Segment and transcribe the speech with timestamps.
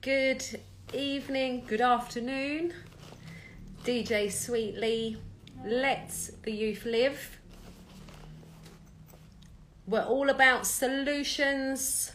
[0.00, 0.60] Good
[0.94, 2.72] evening, good afternoon.
[3.82, 5.16] DJ Sweetly,
[5.64, 7.40] Let's the youth live.
[9.88, 12.12] We're all about solutions.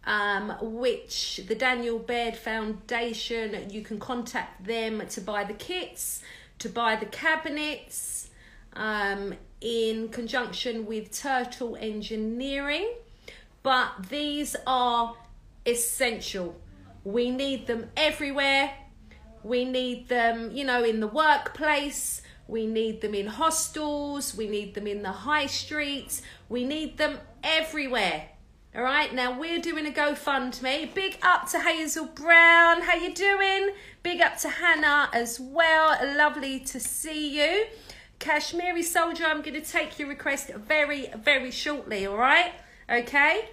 [0.06, 6.22] Um, which the Daniel Baird Foundation, you can contact them to buy the kits,
[6.60, 8.30] to buy the cabinets,
[8.74, 12.88] um, in conjunction with Turtle Engineering.
[13.64, 15.16] But these are
[15.66, 16.54] essential
[17.06, 18.74] we need them everywhere.
[19.44, 22.20] We need them, you know, in the workplace.
[22.48, 24.36] We need them in hostels.
[24.36, 26.20] We need them in the high streets.
[26.48, 28.30] We need them everywhere.
[28.76, 30.92] All right, now we're doing a GoFundMe.
[30.92, 32.82] Big up to Hazel Brown.
[32.82, 33.70] How you doing?
[34.02, 35.96] Big up to Hannah as well.
[36.14, 37.68] Lovely to see you.
[38.18, 42.04] Kashmiri Soldier, I'm going to take your request very, very shortly.
[42.04, 42.52] All right,
[42.90, 43.48] okay.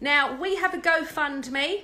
[0.00, 1.82] Now we have a GoFundMe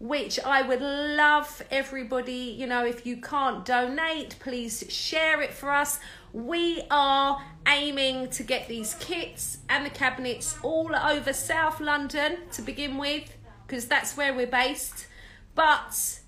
[0.00, 5.70] which I would love everybody, you know, if you can't donate, please share it for
[5.70, 5.98] us.
[6.34, 12.60] We are aiming to get these kits and the cabinets all over South London to
[12.60, 13.32] begin with,
[13.66, 15.06] because that's where we're based,
[15.54, 16.20] but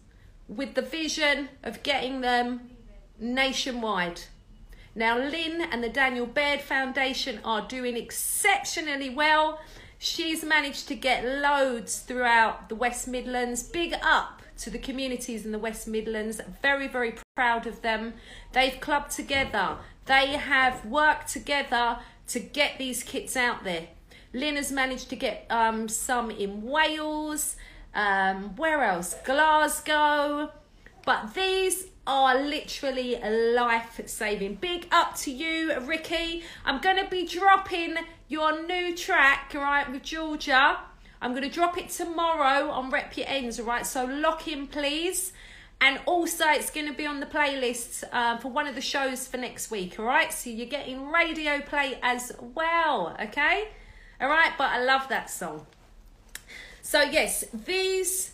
[0.49, 2.71] with the vision of getting them
[3.19, 4.21] nationwide.
[4.95, 9.61] Now, Lynn and the Daniel Baird Foundation are doing exceptionally well
[9.99, 13.63] She's managed to get loads throughout the West Midlands.
[13.63, 16.41] Big up to the communities in the West Midlands.
[16.61, 18.15] Very, very proud of them.
[18.53, 19.79] They've clubbed together.
[20.07, 23.89] They have worked together to get these kits out there.
[24.33, 27.57] Lynn has managed to get um, some in Wales.
[27.95, 29.15] Um, where else?
[29.25, 30.51] Glasgow.
[31.05, 33.19] But these are literally
[33.55, 34.57] life saving.
[34.57, 36.43] Big up to you, Ricky.
[36.65, 37.97] I'm going to be dropping
[38.29, 40.79] your new track, right, with Georgia.
[41.21, 43.87] I'm going to drop it tomorrow on Rep Your Ends, all right?
[43.87, 45.33] So lock in, please.
[45.81, 49.29] And also, it's going to be on the playlist uh, for one of the shows
[49.29, 50.33] for next week, all right?
[50.33, 53.69] So you're getting radio play as well, okay?
[54.21, 55.67] All right, but I love that song.
[56.81, 58.33] So, yes, these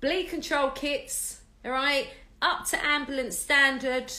[0.00, 2.08] bleed control kits, all right,
[2.42, 4.12] up to ambulance standard,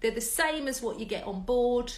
[0.00, 1.92] they're the same as what you get on board.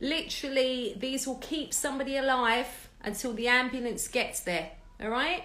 [0.00, 4.70] Literally, these will keep somebody alive until the ambulance gets there.
[5.00, 5.44] All right.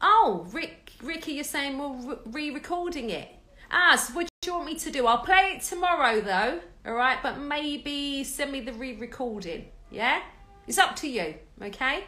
[0.00, 3.28] Oh, Rick, Ricky, you're saying we're re-recording it.
[3.70, 5.06] Ah, so what do you want me to do?
[5.06, 6.60] I'll play it tomorrow, though.
[6.86, 9.66] All right, but maybe send me the re-recording.
[9.90, 10.20] Yeah,
[10.66, 11.34] it's up to you.
[11.62, 12.04] Okay.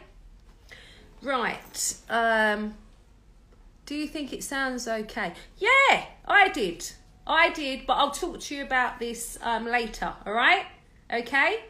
[1.21, 1.95] Right.
[2.09, 2.75] Um.
[3.85, 5.33] Do you think it sounds okay?
[5.57, 6.91] Yeah, I did.
[7.27, 10.13] I did, but I'll talk to you about this um, later.
[10.25, 10.65] All right
[11.11, 11.63] okay?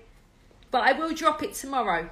[0.69, 2.09] But I will drop it tomorrow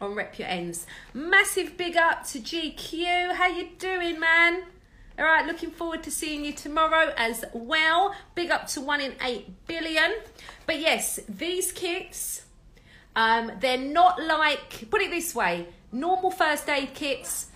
[0.00, 0.86] on Rep Your Ends.
[1.14, 3.34] Massive big up to GQ.
[3.34, 4.62] How you doing, man?
[5.18, 8.14] All right, looking forward to seeing you tomorrow as well.
[8.34, 10.14] Big up to one in eight billion.
[10.66, 12.44] But yes, these kits,
[13.14, 17.46] um, they're not like, put it this way, normal first aid kits,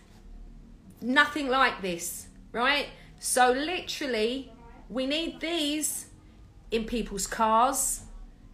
[1.03, 2.87] nothing like this, right?
[3.19, 4.51] So literally,
[4.89, 6.07] we need these
[6.71, 8.01] in people's cars.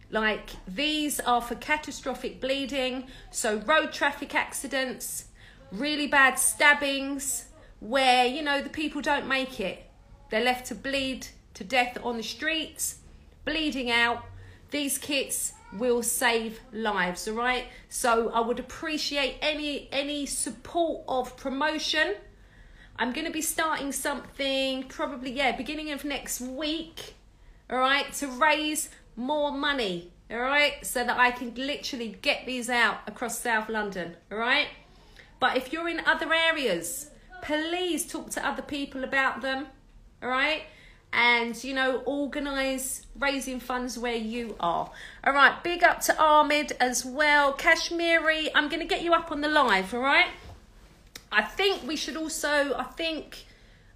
[0.09, 5.25] Like these are for catastrophic bleeding, so road traffic accidents,
[5.71, 7.45] really bad stabbings,
[7.79, 9.89] where you know the people don't make it.
[10.29, 12.99] They're left to bleed to death on the streets,
[13.43, 14.23] bleeding out.
[14.71, 17.65] These kits will save lives, all right?
[17.89, 22.15] So I would appreciate any any support of promotion.
[22.99, 27.15] I'm going to be starting something probably yeah, beginning of next week.
[27.69, 30.85] All right, to raise more money, all right?
[30.85, 34.67] So that I can literally get these out across South London, all right?
[35.39, 37.11] But if you're in other areas,
[37.41, 39.67] please talk to other people about them,
[40.23, 40.63] all right?
[41.13, 44.91] And, you know, organise raising funds where you are.
[45.25, 47.53] All right, big up to Ahmed as well.
[47.53, 50.27] Kashmiri, I'm going to get you up on the live, all right?
[51.31, 53.46] I think we should also, I think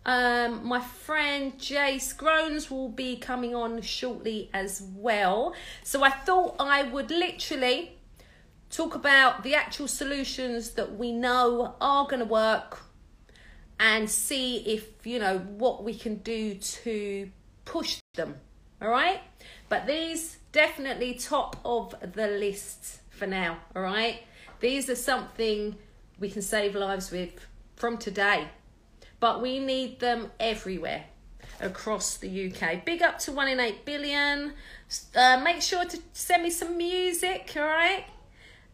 [0.05, 5.53] um, my friend Jace Groans will be coming on shortly as well.
[5.83, 7.97] So I thought I would literally
[8.71, 12.79] talk about the actual solutions that we know are going to work
[13.79, 17.29] and see if you know what we can do to
[17.65, 18.35] push them
[18.81, 19.19] all right
[19.69, 24.21] but these definitely top of the list for now all right
[24.59, 25.75] these are something
[26.19, 27.45] we can save lives with
[27.75, 28.47] from today
[29.21, 31.05] but we need them everywhere
[31.61, 32.83] across the UK.
[32.83, 34.53] Big up to 1 in 8 billion.
[35.15, 38.05] Uh, make sure to send me some music, all right?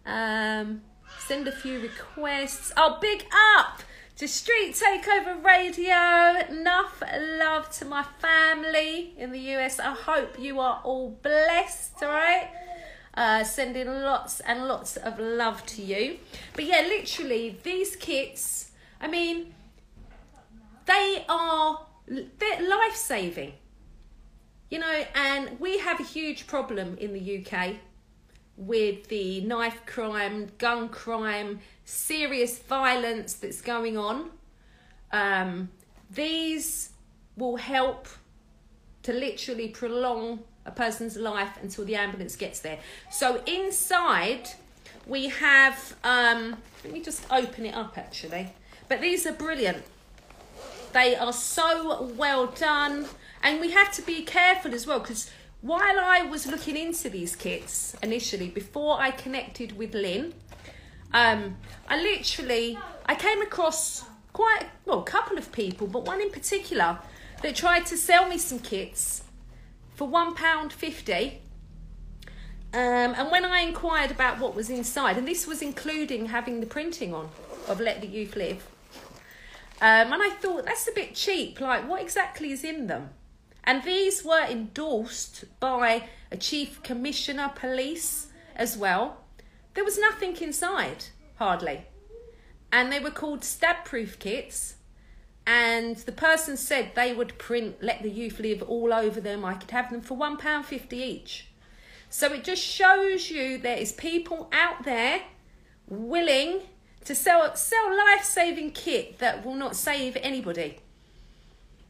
[0.05, 0.81] Um,
[1.19, 2.71] send a few requests.
[2.77, 3.81] Oh, big up
[4.15, 6.39] to Street Takeover Radio.
[6.49, 7.03] Enough
[7.39, 9.79] love to my family in the US.
[9.79, 12.49] I hope you are all blessed, all right?
[13.13, 16.19] Uh, sending lots and lots of love to you.
[16.53, 18.71] But yeah, literally, these kits,
[19.01, 19.53] I mean,
[20.87, 23.53] they are they're life saving.
[24.69, 27.75] You know, and we have a huge problem in the UK
[28.57, 34.31] with the knife crime, gun crime, serious violence that's going on.
[35.11, 35.69] Um,
[36.09, 36.89] these
[37.37, 38.07] will help
[39.03, 42.79] to literally prolong a person's life until the ambulance gets there.
[43.09, 44.49] So inside
[45.05, 48.49] we have, um, let me just open it up actually.
[48.89, 49.83] But these are brilliant.
[50.93, 53.05] They are so well done.
[53.43, 55.29] And we have to be careful as well because
[55.61, 60.33] while I was looking into these kits initially, before I connected with Lynn,
[61.13, 61.57] um,
[61.87, 66.99] I literally I came across quite well a couple of people, but one in particular
[67.41, 69.23] that tried to sell me some kits
[69.95, 71.41] for one pound fifty.
[72.73, 76.67] Um, and when I inquired about what was inside, and this was including having the
[76.67, 77.29] printing on
[77.67, 78.67] of Let the Youth Live,
[79.81, 81.59] um, and I thought that's a bit cheap.
[81.61, 83.11] Like, what exactly is in them?
[83.63, 89.23] And these were endorsed by a chief commissioner police as well.
[89.73, 91.85] There was nothing inside, hardly.
[92.71, 94.75] And they were called stab proof kits.
[95.45, 99.45] And the person said they would print Let the Youth Live all over them.
[99.45, 101.47] I could have them for £1.50 each.
[102.09, 105.21] So it just shows you there is people out there
[105.87, 106.61] willing
[107.07, 110.79] to sell sell life saving kit that will not save anybody.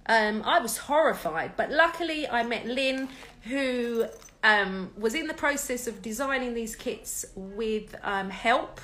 [0.06, 3.10] Um, I was horrified, but luckily I met Lynn,
[3.44, 4.06] who
[4.44, 8.80] um, was in the process of designing these kits with um, help,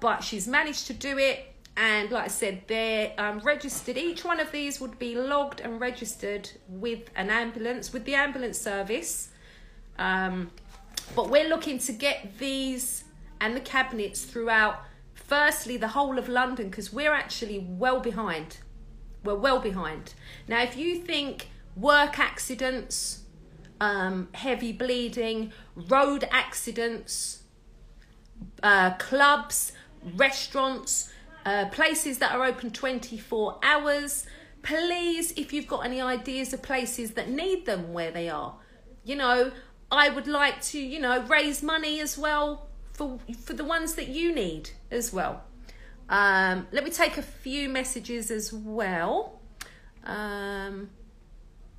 [0.00, 1.46] but she's managed to do it.
[1.76, 3.96] And like I said, they're um, registered.
[3.96, 8.58] Each one of these would be logged and registered with an ambulance, with the ambulance
[8.58, 9.30] service.
[9.98, 10.50] Um,
[11.14, 13.04] but we're looking to get these
[13.40, 14.82] and the cabinets throughout,
[15.26, 18.58] firstly, the whole of London, because we're actually well behind.
[19.24, 20.14] We're well behind.
[20.46, 23.22] Now, if you think work accidents,
[23.80, 27.42] um, heavy bleeding, road accidents,
[28.62, 29.72] uh, clubs,
[30.16, 31.10] restaurants,
[31.46, 34.26] uh, places that are open 24 hours,
[34.62, 38.56] please, if you've got any ideas of places that need them where they are,
[39.04, 39.52] you know,
[39.90, 44.08] I would like to, you know, raise money as well for for the ones that
[44.08, 45.42] you need as well.
[46.08, 49.40] Um, let me take a few messages as well.
[50.04, 50.90] Um,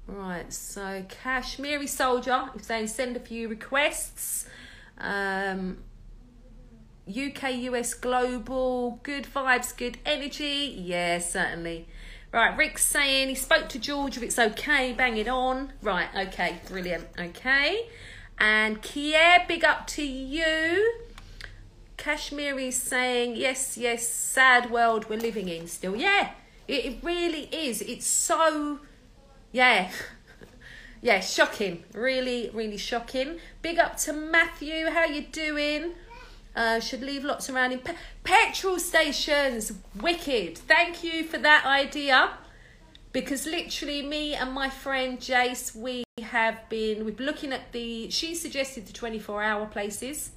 [0.08, 4.48] right, so Kashmiri Soldier is saying send a few requests.
[4.98, 5.78] Um,
[7.08, 10.76] UK, US, global, good vibes, good energy.
[10.78, 11.88] Yeah, certainly.
[12.32, 15.72] Right, Rick's saying he spoke to George if it's okay, bang it on.
[15.82, 17.08] Right, okay, brilliant.
[17.18, 17.88] Okay.
[18.38, 21.05] And Kier, big up to you.
[21.98, 25.96] Kashmiri's saying, yes, yes, sad world we're living in still.
[25.96, 26.32] Yeah,
[26.68, 27.82] it, it really is.
[27.82, 28.80] It's so,
[29.52, 29.92] yeah.
[31.02, 31.84] yeah, shocking.
[31.94, 33.40] Really, really shocking.
[33.62, 34.90] Big up to Matthew.
[34.90, 35.94] How you doing?
[36.56, 39.74] Uh, should leave lots around in pe- petrol stations.
[40.00, 40.58] Wicked.
[40.58, 42.32] Thank you for that idea.
[43.12, 48.10] Because literally, me and my friend Jace, we have been we've been looking at the.
[48.10, 50.32] She suggested the twenty-four hour places,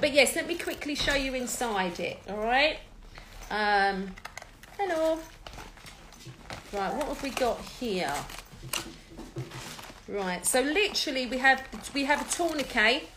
[0.00, 2.18] but yes, let me quickly show you inside it.
[2.28, 2.78] All right.
[3.50, 4.14] Um,
[4.78, 5.18] hello.
[6.72, 8.14] Right, what have we got here?
[10.06, 11.62] Right, so literally we have
[11.94, 13.08] we have a tourniquet,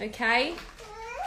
[0.00, 0.54] okay,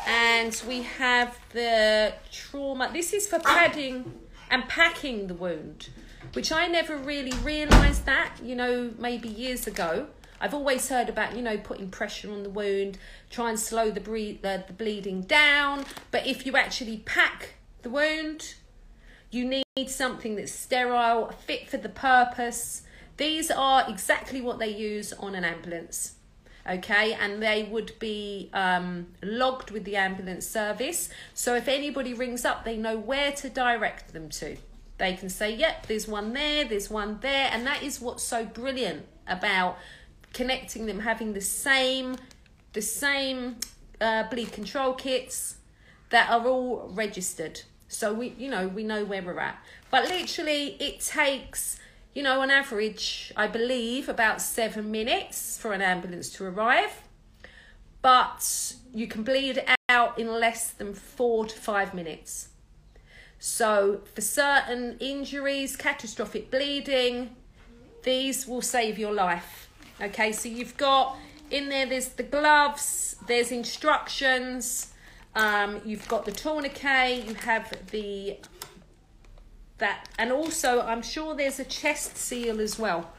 [0.07, 2.89] and we have the trauma.
[2.93, 4.11] This is for padding
[4.49, 5.89] and packing the wound,
[6.33, 8.33] which I never really realised that.
[8.43, 10.07] You know, maybe years ago.
[10.39, 12.97] I've always heard about you know putting pressure on the wound,
[13.29, 15.85] try and slow the bre- the, the bleeding down.
[16.11, 18.55] But if you actually pack the wound,
[19.31, 22.83] you need something that's sterile, fit for the purpose
[23.17, 26.13] these are exactly what they use on an ambulance.
[26.69, 31.09] Okay, and they would be um, logged with the ambulance service.
[31.33, 34.57] So if anybody rings up, they know where to direct them to.
[34.97, 37.49] They can say, yep, there's one there, there's one there.
[37.53, 39.77] And that is what's so brilliant about
[40.37, 42.15] connecting them, having the same,
[42.73, 43.57] the same
[43.99, 45.57] uh, bleed control kits
[46.11, 47.61] that are all registered.
[47.87, 49.57] So we, you know, we know where we're at.
[49.89, 51.79] But literally, it takes
[52.17, 57.03] you know, on average, I believe about seven minutes for an ambulance to arrive,
[58.01, 62.49] but you can bleed out in less than four to five minutes.
[63.37, 67.35] So, for certain injuries, catastrophic bleeding,
[68.01, 69.66] these will save your life.
[69.99, 71.17] Okay, so you've got
[71.49, 74.93] in there, there's the gloves, there's instructions,
[75.35, 78.37] um, you've got the tourniquet, you have the
[79.79, 83.11] that and also I'm sure there's a chest seal as well.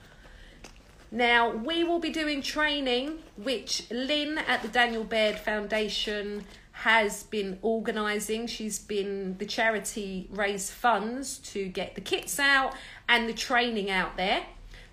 [1.11, 7.59] Now we will be doing training which Lynn at the Daniel Baird Foundation has been
[7.63, 8.47] organising.
[8.47, 12.75] She's been the charity raise funds to get the kits out
[13.09, 14.43] and the training out there.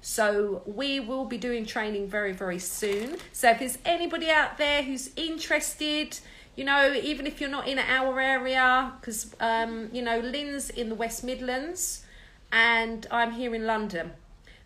[0.08, 3.18] So we will be doing training very, very soon.
[3.34, 6.20] So if there's anybody out there who's interested,
[6.56, 10.90] you know, even if you're not in our area, because, um, you know, Lynn's in
[10.90, 12.06] the West Midlands
[12.52, 14.12] and I'm here in London.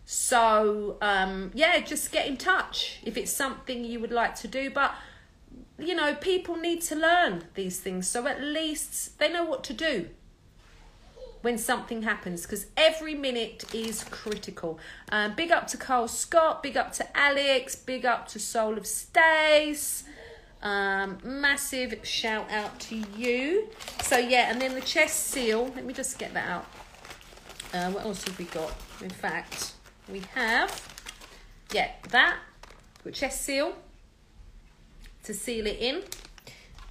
[0.04, 4.68] So, um, yeah, just get in touch if it's something you would like to do.
[4.68, 4.94] But,
[5.78, 8.06] you know, people need to learn these things.
[8.06, 10.10] So at least they know what to do
[11.42, 14.78] when something happens because every minute is critical.
[15.10, 18.86] Um, big up to Carl Scott, big up to Alex, big up to Soul of
[18.86, 20.04] Stace.
[20.62, 23.68] Um, massive shout out to you.
[24.02, 25.72] So yeah, and then the chest seal.
[25.74, 26.66] Let me just get that out.
[27.72, 28.74] Uh, what else have we got?
[29.00, 29.72] In fact,
[30.08, 30.88] we have
[31.72, 32.36] yeah that
[33.04, 33.74] with chest seal
[35.22, 36.02] to seal it in,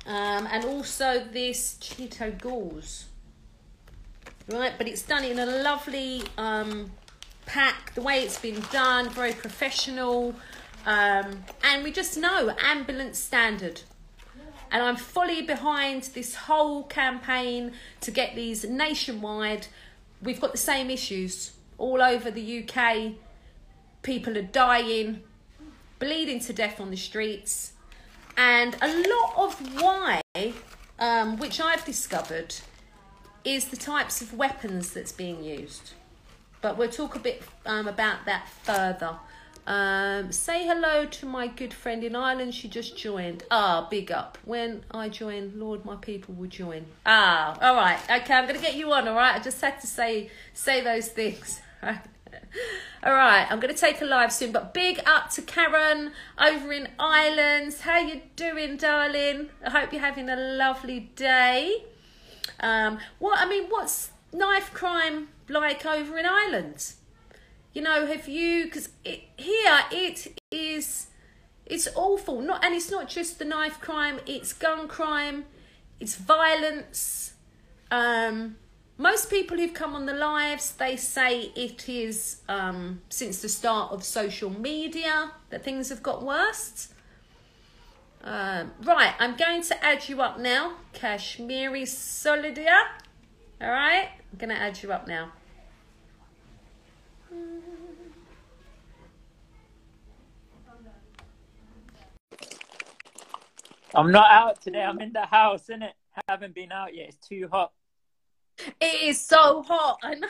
[0.08, 3.09] um, and also this ChitoGauze.
[4.51, 6.91] Right, but it's done in a lovely um,
[7.46, 7.94] pack.
[7.94, 10.34] The way it's been done, very professional.
[10.88, 13.82] Um, and we just know ambulance standard.
[14.72, 19.68] And I'm fully behind this whole campaign to get these nationwide.
[20.24, 23.13] We've got the same issues all over the UK.
[24.01, 25.22] People are dying,
[26.00, 27.74] bleeding to death on the streets.
[28.36, 30.22] And a lot of why,
[30.98, 32.56] um, which I've discovered,
[33.43, 35.93] is the types of weapons that's being used.
[36.62, 39.17] But we'll talk a bit um, about that further.
[39.69, 42.55] Um, say hello to my good friend in Ireland.
[42.55, 43.43] She just joined.
[43.51, 44.38] Ah, big up.
[44.43, 46.86] When I join, Lord, my people will join.
[47.05, 48.00] Ah, all right.
[48.10, 49.08] Okay, I'm gonna get you on.
[49.08, 49.36] All right.
[49.36, 51.62] I just had to say say those things.
[51.84, 51.93] all
[53.13, 53.46] right.
[53.48, 54.51] I'm gonna take a live soon.
[54.51, 57.75] But big up to Karen over in Ireland.
[57.81, 59.50] How you doing, darling?
[59.63, 61.84] I hope you're having a lovely day.
[62.60, 66.94] Um, what I mean, what's knife crime like over in Ireland?
[67.74, 68.66] You know, have you?
[68.66, 71.08] Because it, here it is,
[71.66, 72.42] it's awful.
[72.42, 74.20] Not and it's not just the knife crime.
[74.25, 75.46] It's gun crime.
[76.00, 77.34] It's violence.
[77.92, 78.56] Um,
[78.98, 83.92] most people who've come on the lives, they say it is um, since the start
[83.94, 86.89] of social media that things have got worse.
[88.22, 92.68] Um, right, I'm going to add you up now, Kashmiri Soldier.
[93.62, 95.32] All right, I'm going to add you up now.
[103.96, 104.84] I'm not out today.
[104.84, 105.94] I'm in the house, innit?
[106.28, 107.10] Haven't been out yet.
[107.10, 107.72] It's too hot.
[108.80, 110.00] It is so hot.
[110.04, 110.28] I know.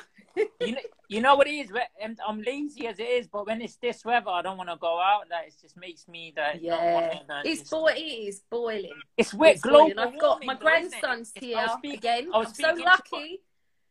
[0.59, 1.71] You know, you know what it is.
[2.03, 4.75] I'm, I'm lazy as it is, but when it's this weather, I don't want to
[4.77, 5.27] go out.
[5.29, 6.61] That it just makes me that.
[6.61, 8.91] Yeah, it's just- bo- it is boiling.
[9.17, 9.53] It's wet.
[9.55, 9.99] It's Global boiling.
[9.99, 11.01] I've got my warming, though, isn't it?
[11.01, 12.29] grandson's here I was speak- again.
[12.33, 13.39] I was I'm so speaking to- lucky.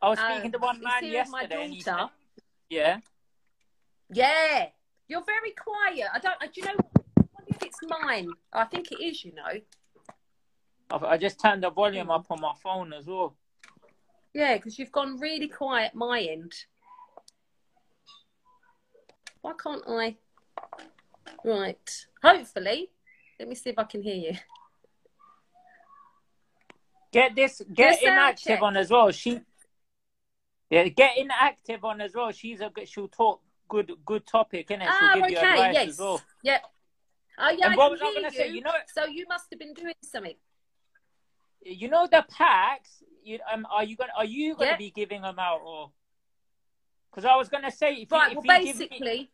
[0.01, 2.09] I was speaking Um, to one man with my yesterday, and said,
[2.71, 3.01] "Yeah,
[4.11, 4.67] Yeah,
[5.09, 6.07] you're very quiet.
[6.15, 6.39] I don't.
[6.41, 6.73] Do you know?
[6.73, 8.31] I wonder if it's mine.
[8.53, 9.25] I think it is.
[9.25, 9.43] You know.
[10.91, 13.37] I I just turned the volume up on my phone as well."
[14.39, 16.53] Yeah, because you've gone really quiet my end.
[19.41, 20.17] Why can't I?
[21.45, 22.07] Right.
[22.23, 22.89] Hopefully.
[23.41, 24.37] Let me see if I can hear you.
[27.11, 29.11] Get this, get sound inactive on as well.
[29.11, 29.41] She,
[30.71, 32.31] yeah, get inactive on as well.
[32.31, 32.89] She's a good.
[32.89, 34.83] She'll talk good, good topic, innit?
[34.83, 35.51] She'll Ah, give you okay.
[35.51, 35.89] advice Yes.
[35.89, 36.23] as well.
[36.45, 36.63] Yep.
[37.39, 38.31] Oh, yeah, And I what was I gonna you.
[38.31, 38.49] say?
[38.51, 40.35] You know- so you must have been doing something.
[41.63, 43.03] You know the packs.
[43.23, 44.77] You um, are you gonna are you gonna Yeah.
[44.77, 45.91] be giving them out or?
[47.11, 48.33] Because I was gonna say if Right.
[48.33, 49.31] you, if Well, give me, basically,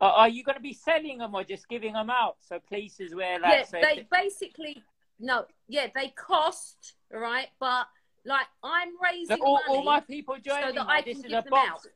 [0.00, 2.36] uh, are you gonna be selling them or just giving them out?
[2.40, 4.82] So places where like yeah, so they basically
[5.18, 7.48] no, yeah, they cost, right?
[7.58, 7.88] But
[8.24, 10.74] like, I'm raising So all, all my people joining.
[10.74, 11.86] that like, I this can is give a them box.
[11.86, 11.92] out.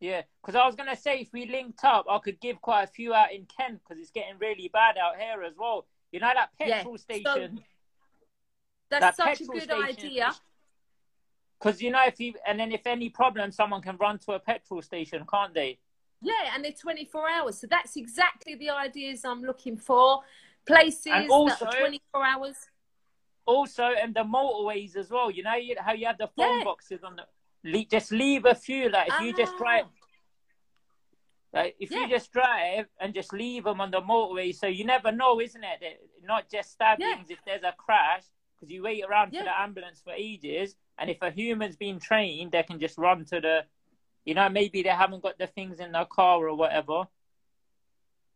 [0.00, 2.86] Yeah, because I was gonna say if we linked up, I could give quite a
[2.88, 5.86] few out in Kent because it's getting really bad out here as well.
[6.12, 7.60] You know that Yeah, petrol so station.
[8.90, 10.32] That's that such a good idea.
[11.58, 14.38] Because you know if you and then if any problem, someone can run to a
[14.38, 15.78] petrol station, can't they?
[16.20, 17.58] Yeah, and they're 24 hours.
[17.58, 20.20] So that's exactly the ideas I'm looking for.
[20.66, 22.56] Places And that are 24 hours.
[23.46, 25.30] Also, and the motorways as well.
[25.30, 26.64] You know how you have the phone Yeah.
[26.64, 27.86] boxes on the.
[27.90, 28.90] Just leave a few.
[28.90, 30.01] Like if you just drive, Ah,
[31.52, 32.00] like if Yeah.
[32.02, 35.62] you just drive and just leave them on the motorway, so you never know, isn't
[35.62, 35.80] it?
[35.80, 37.30] That not just stabbings.
[37.30, 38.24] If there's a crash,
[38.56, 39.40] because you wait around Yeah.
[39.40, 43.24] for the ambulance for ages, and if a human's been trained, they can just run
[43.26, 43.66] to the.
[44.24, 47.08] You know, maybe they haven't got the things in their car or whatever.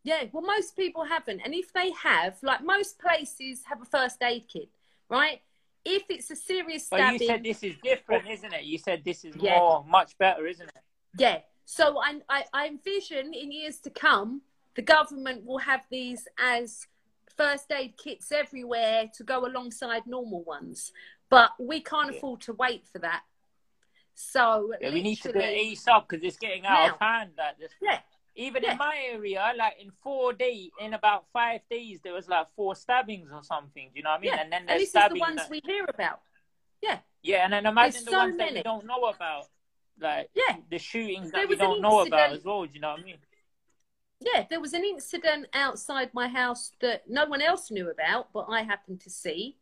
[0.02, 1.40] Yeah, well, most people haven't.
[1.44, 4.68] And if they have, like most places have a first aid kit,
[5.08, 5.40] right?
[5.84, 8.64] If it's a serious But stabbing, you said this is different, isn't it?
[8.64, 9.58] You said this is Yeah.
[9.60, 10.82] more, much better, isn't it?
[11.18, 11.42] Yeah.
[11.66, 14.42] So I, I, I envision in years to come,
[14.76, 16.86] the government will have these as
[17.36, 20.92] first aid kits everywhere to go alongside normal ones.
[21.28, 22.18] But we can't Yeah.
[22.18, 23.24] afford to wait for that.
[24.14, 27.32] So Yeah, we need to do it literally- ASAP because it's getting out of hand.
[27.36, 27.72] Like this.
[27.82, 28.00] Yeah.
[28.36, 28.72] Even Yeah.
[28.72, 32.76] in my area, like in four days, in about five days, there was like four
[32.76, 33.90] stabbings or something.
[33.92, 34.32] Do you know what I mean?
[34.32, 34.40] Yeah.
[34.40, 36.20] And then And there's this is the ones that- we hear about.
[36.80, 37.00] Yeah.
[37.22, 39.48] Yeah, and then imagine There's the so ones that we don't know about,
[40.00, 40.56] like Yeah.
[40.70, 42.64] the shootings There that we don't know about as well.
[42.64, 43.18] Do you know what I mean?
[44.20, 48.46] Yeah, there was an incident outside my house that no one else knew about, but
[48.48, 49.58] I happened to see.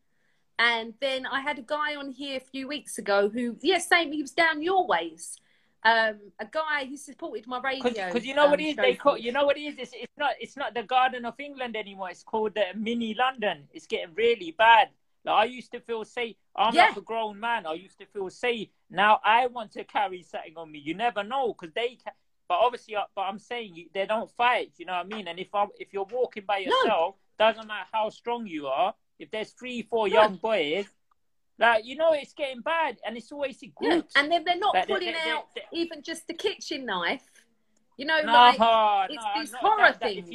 [0.58, 4.12] And then I had a guy on here a few weeks ago who, yeah, same,
[4.12, 5.40] he was down your ways.
[5.82, 8.06] Um, a guy who supported my radio.
[8.06, 9.74] Because you know what um, it is, they call you know what it is.
[9.76, 12.08] It's, it's not it's not the Garden of England anymore.
[12.08, 13.64] It's called the Mini London.
[13.74, 14.88] It's getting really bad.
[15.24, 16.36] Like I used to feel safe.
[16.54, 16.88] I'm Yeah.
[16.88, 17.66] like a grown man.
[17.66, 18.68] I used to feel safe.
[18.90, 20.78] Now I want to carry something on me.
[20.80, 21.96] You never know because they.
[22.04, 22.12] Ca-
[22.46, 24.72] but obviously, uh, but I'm saying you, they don't fight.
[24.76, 25.28] You know what I mean?
[25.28, 26.76] And if I'm if you're walking by No.
[26.76, 28.94] yourself, doesn't matter how strong you are.
[29.18, 30.14] If there's three, four No.
[30.14, 30.86] young boys,
[31.58, 34.74] like you know, it's getting bad, and it's always in Yeah, and then they're not
[34.74, 37.24] Like, pulling they- they- out they- even just the kitchen knife.
[37.96, 40.28] You know, no, like no, it's these horror that- that- things.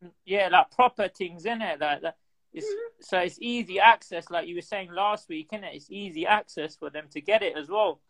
[0.00, 1.78] you- yeah, like proper things, in it?
[1.80, 2.16] Like that.
[2.58, 2.84] It's, Mm-hmm.
[3.00, 5.74] So it's easy access, like you were saying last week, innit?
[5.74, 8.00] It's easy access for them to get it as well.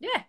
[0.00, 0.22] Yeah.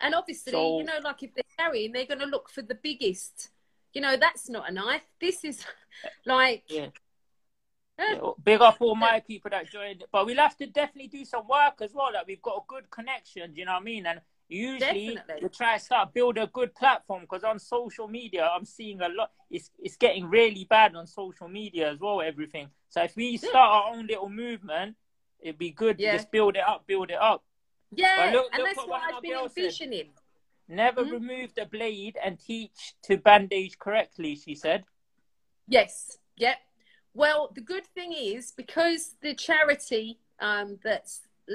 [0.00, 2.74] And obviously, So- you know, like if they're carrying, they're going to look for the
[2.74, 3.50] biggest.
[3.92, 5.04] You know, that's not a knife.
[5.20, 5.64] This is
[6.26, 6.88] like, Yeah.
[7.98, 8.14] Yeah.
[8.14, 11.46] Yeah, Big up all my people that joined, but we'll have to definitely do some
[11.46, 12.10] work as well.
[12.12, 14.06] Like we've got a good connection, do you know what I mean?
[14.06, 15.42] And usually Definitely.
[15.42, 19.08] we try to start build a good platform because on social media, I'm seeing a
[19.08, 19.30] lot.
[19.50, 22.20] It's it's getting really bad on social media as well.
[22.20, 22.68] Everything.
[22.90, 24.96] So if we start our own little movement,
[25.40, 26.12] it'd be good Yeah.
[26.12, 27.42] to just build it up, build it up.
[27.94, 30.12] yeah, look- and look that's what what I've been envisioning.
[30.68, 31.12] Never Mhm.
[31.12, 34.34] remove the blade and teach to bandage correctly.
[34.36, 34.84] She said.
[35.68, 36.58] Yes, yep.
[37.14, 41.08] Well, the good thing is because the charity um, that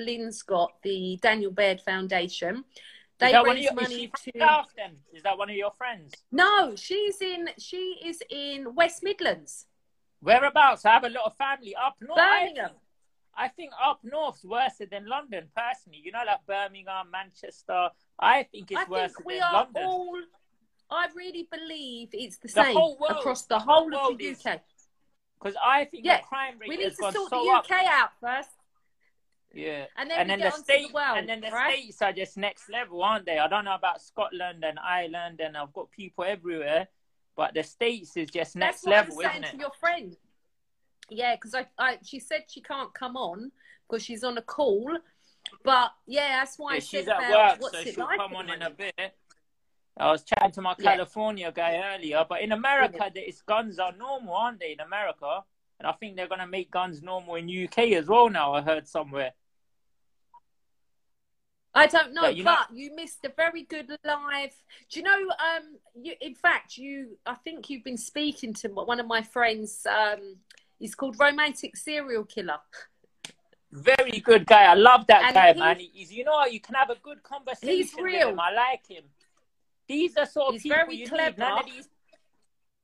[0.05, 2.63] Lynn's got, the Daniel Baird Foundation,
[3.19, 4.31] they is that one of raise your, money to.
[4.39, 4.97] South then?
[5.13, 6.13] Is that one of your friends?
[6.31, 7.49] No, she's in.
[7.57, 9.65] She is in West Midlands,
[10.19, 10.85] Whereabouts?
[10.85, 12.19] I have a lot of family up north.
[12.19, 12.65] I Birmingham.
[12.69, 12.77] think,
[13.35, 16.01] I think up north's worse than London, personally.
[16.03, 17.89] You know, like Birmingham, Manchester.
[18.19, 19.83] I think it's I worse think than London.
[19.85, 20.17] all.
[20.89, 24.61] I really believe it's the, The same world- across the whole the of the UK.
[25.39, 27.65] because I think Yeah, the crime rate We need to sort so the up.
[27.65, 28.49] UK out first,
[29.57, 29.85] Yeah.
[29.97, 31.17] and then and then the state the world.
[31.17, 31.73] and then the right?
[31.79, 33.39] states are just next level, aren't they?
[33.39, 36.87] I don't know about Scotland and Ireland, and I've got people everywhere,
[37.35, 39.59] but the states is just next level, isn't to it?
[39.59, 40.15] your friend.
[41.09, 43.51] Yeah, because I, I, she said she can't come on
[43.89, 44.95] because she's on a call.
[45.63, 48.49] But yeah, that's why Yeah, said she's at work, what's so she'll like come on
[48.49, 48.93] in a bit.
[49.99, 50.91] I was chatting to my Yeah.
[50.91, 54.73] California guy earlier, but in America, it's guns are normal, aren't they?
[54.73, 55.43] In America,
[55.79, 58.53] and I think they're gonna make guns normal in UK as well now.
[58.53, 59.33] I heard somewhere.
[61.77, 64.53] I don't know, But but you know- you missed a very good live.
[64.89, 65.19] Do you know?
[65.47, 69.85] Um, you in fact, you I think you've been speaking to one of my friends.
[69.85, 70.37] Um,
[70.79, 72.59] he's called Romantic Serial Killer.
[73.71, 74.63] Very good guy.
[74.63, 75.79] I love that And guy, he- man.
[75.79, 78.29] He's you know you can have a good conversation He's with real.
[78.29, 78.39] him.
[78.39, 79.03] I like him.
[79.87, 81.31] These are sort of He's people very you clever.
[81.31, 81.37] need.
[81.39, 81.89] None of these.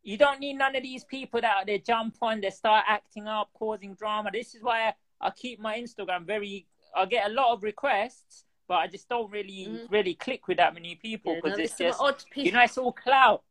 [0.04, 3.50] You don't need none of these people that they jump on, they start acting up,
[3.54, 4.30] causing drama.
[4.34, 6.68] This is why I, I keep my Instagram very.
[6.96, 9.92] I get a lot of requests, but I just don't really Mm.
[9.92, 12.44] really click with that many people Yeah, because no, it's there's just odd people.
[12.46, 13.44] you know it's all clout.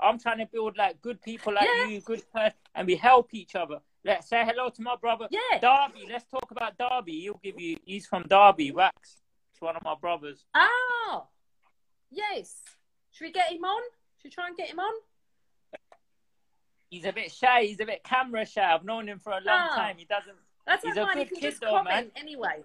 [0.00, 1.86] I'm trying to build like good people like Yeah.
[1.86, 3.80] you, good person, and we help each other.
[4.04, 5.58] Let's say hello to my brother yeah.
[5.58, 6.06] Derby.
[6.08, 7.20] Let's talk about Derby.
[7.22, 7.78] He'll give you.
[7.84, 9.20] He's from Derby, Wax.
[9.52, 10.44] It's one of my brothers.
[10.54, 11.24] Ah,
[12.10, 12.62] yes.
[13.10, 13.82] Should we get him on?
[14.18, 14.94] Should we try and get him on?
[16.90, 17.64] He's a bit shy.
[17.64, 18.62] He's a bit camera shy.
[18.72, 19.74] I've known him for a long Ah.
[19.74, 19.98] time.
[19.98, 20.36] He doesn't.
[20.64, 21.18] That's He's a mind.
[21.18, 22.62] He good can kid just though, comment anyway.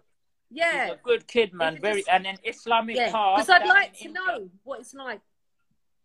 [0.54, 0.86] Yeah.
[0.86, 1.80] He's a good kid, man.
[1.82, 3.10] Very and an Islamic Yeah.
[3.10, 3.46] heart.
[3.46, 5.22] Because I'd like to know what it's like.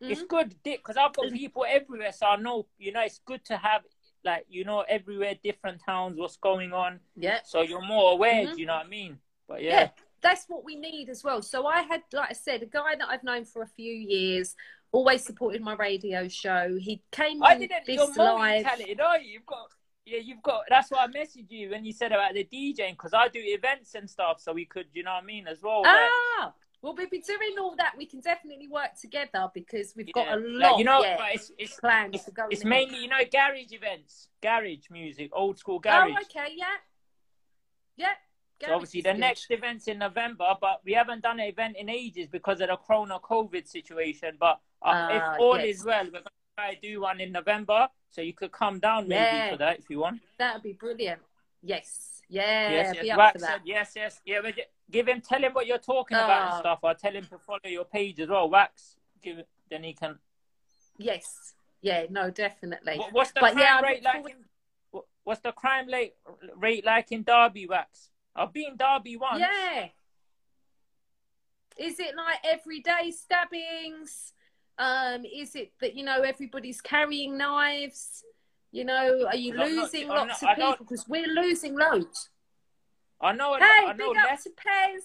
[0.01, 0.29] It's Mhm.
[0.29, 1.37] good, because I've got Mm.
[1.37, 2.67] people everywhere, so I know.
[2.79, 3.85] You know, it's good to have
[4.25, 7.01] like you know everywhere, different towns, what's going on.
[7.17, 7.41] Yeah.
[7.45, 8.47] So you're more aware.
[8.47, 8.55] Mhm.
[8.55, 9.21] Do you know what I mean?
[9.47, 9.81] But yeah.
[9.81, 11.41] yeah, that's what we need as well.
[11.43, 14.55] So I had, like I said, a guy that I've known for a few years,
[14.93, 16.77] always supported my radio show.
[16.79, 17.87] He came I didn't.
[17.87, 18.65] this You're live.
[18.65, 19.33] multi-talented, are you?
[19.35, 19.71] You've got.
[20.09, 20.63] Yeah, you've got.
[20.71, 23.95] That's why I messaged you when you said about the DJing because I do events
[23.95, 25.83] and stuff, so we could, you know what I mean, as well.
[25.83, 27.95] like- Ah, well, we'll be doing all that.
[27.99, 30.79] We can definitely work together because we've got Yeah, a like, lot.
[30.79, 32.47] you know, yeah, it's it's plans it's, to go.
[32.51, 36.13] it's mainly you know garage events, garage music, old school garage.
[36.17, 36.77] Oh, okay, yeah,
[37.97, 38.15] yeah.
[38.65, 41.89] So obviously the is next event's in November, but we haven't done an event in
[41.89, 44.37] ages because of the Corona COVID situation.
[44.39, 45.79] But uh, Ah, if all yes.
[45.81, 46.31] is well, we're gonna
[46.67, 49.51] to do one in November, so you could come down maybe Yeah.
[49.51, 50.21] for that if you want.
[50.39, 51.23] That'd be brilliant.
[51.63, 53.47] Yes, yeah, yes, be yes, Wax that.
[53.51, 54.41] said yes, yes, yeah.
[54.43, 54.55] But
[54.91, 56.61] give him, tell him what you're talking about and Oh.
[56.61, 56.79] stuff.
[56.85, 58.49] I'll tell him to follow your page as well.
[58.49, 60.19] Wax, give it, then he can.
[60.99, 62.99] Yes, yeah, no, definitely.
[62.99, 64.15] What, what's the But crime yeah, rate like?
[64.15, 64.33] forward-
[64.93, 66.15] In, what's the crime rate
[66.57, 68.11] rate like in Derby, Wax?
[68.35, 69.41] I've been Derby once.
[69.41, 69.89] Yeah.
[71.77, 74.33] Is it like everyday stabbings?
[74.79, 78.23] Um, is it that you know everybody's carrying knives?
[78.71, 80.77] You know, are you I'm not- losing I'm lots not- of people?
[80.85, 82.31] Because we're losing loads.
[83.21, 83.55] I know.
[83.55, 84.13] a Hey, lot, I know.
[84.13, 85.01] big up Leicester, to Pez.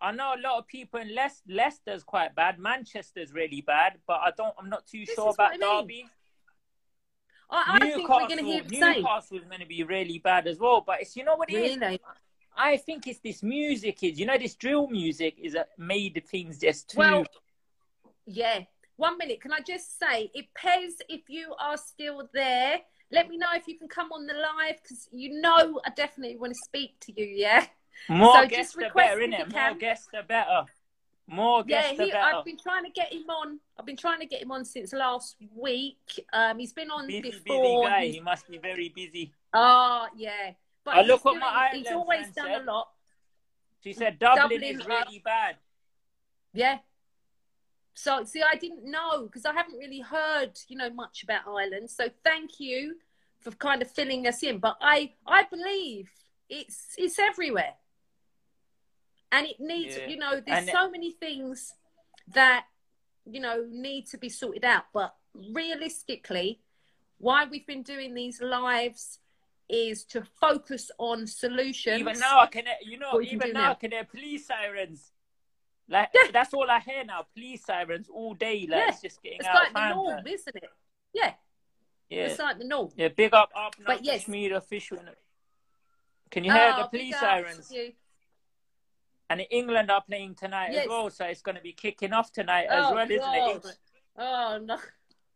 [0.00, 2.58] I know a lot of people in Leic- Leicester's quite bad.
[2.58, 4.54] Manchester's really bad, but I don't.
[4.58, 5.60] I'm not too This sure is about I mean.
[5.80, 6.10] Derby.
[7.50, 9.02] I, I think we're going to hear the same.
[9.02, 10.82] Newcastle's going to be really bad as well.
[10.86, 11.78] But it's you know what it is.
[11.78, 12.00] Really?
[12.54, 16.58] I think it's this music is you know this drill music is a made things
[16.58, 16.98] just too.
[16.98, 17.24] Well,
[18.28, 18.60] yeah.
[18.96, 19.40] One minute.
[19.40, 22.78] Can I just say, if Pez, if you are still there,
[23.12, 26.36] let me know if you can come on the live because you know I definitely
[26.36, 27.26] want to speak to you.
[27.26, 27.64] Yeah.
[28.08, 29.52] more so just guests the request better, innit?
[29.52, 30.64] More guests the better.
[31.28, 32.36] More Yeah, guests the he, better.
[32.36, 33.60] I've been trying to get him on.
[33.78, 36.26] I've been trying to get him on since last week.
[36.32, 37.86] Um, he's been on busy, busy before.
[37.88, 38.02] guy.
[38.04, 39.32] He's- He must be very busy.
[39.52, 40.52] Oh, yeah.
[40.84, 42.62] But I look doing, my he's Ireland always done said.
[42.62, 42.88] a lot.
[43.84, 45.56] She said Dublin, Dublin, is uh, really bad.
[46.52, 46.78] Yeah.
[48.00, 51.90] So, see, I didn't know because I haven't really heard, you know, much about Ireland.
[51.90, 52.94] So, thank you
[53.40, 54.58] for kind of filling us in.
[54.58, 56.08] But I, I believe
[56.48, 57.74] it's it's everywhere,
[59.32, 60.06] and it needs, Yeah.
[60.06, 61.74] you know, there's And- so many things
[62.28, 62.66] that
[63.24, 64.84] you know need to be sorted out.
[64.92, 66.60] But realistically,
[67.18, 69.18] why we've been doing these lives
[69.68, 71.98] is to focus on solutions.
[72.00, 73.70] Even now, I can, you know, What we can even now, now.
[73.72, 75.10] I can hear police sirens.
[75.88, 77.26] Like that's all I hear now.
[77.34, 78.60] Police sirens all day.
[78.68, 78.88] Like Yeah.
[78.88, 80.70] it's just getting it's out like of the norm, isn't it?
[81.14, 81.32] Yeah,
[82.10, 82.90] Yeah, it's like the norm.
[82.96, 83.08] yeah.
[83.08, 84.28] Big up, up, But yes.
[84.28, 84.98] yes, official.
[86.30, 87.72] Can you hear Oh, the police sirens?
[89.30, 90.84] And England are playing tonight Yes.
[90.84, 93.78] as well, so it's going to be kicking off tonight as Oh, well, isn't it?
[94.16, 94.78] Oh no!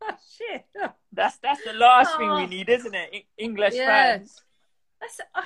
[0.05, 0.67] Oh, shit!
[1.13, 2.35] That's that's the last thing Oh.
[2.37, 3.15] we need, isn't it?
[3.15, 3.87] E- English Yeah.
[3.87, 4.43] fans.
[5.01, 5.45] That's oh,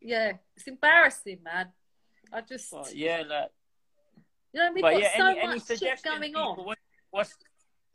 [0.00, 0.32] yeah.
[0.56, 1.72] It's embarrassing, man.
[2.30, 3.50] I just yeah, like
[4.54, 6.64] you know we've but got yeah, so any, any shit going people, on.
[6.64, 6.78] What,
[7.10, 7.30] what's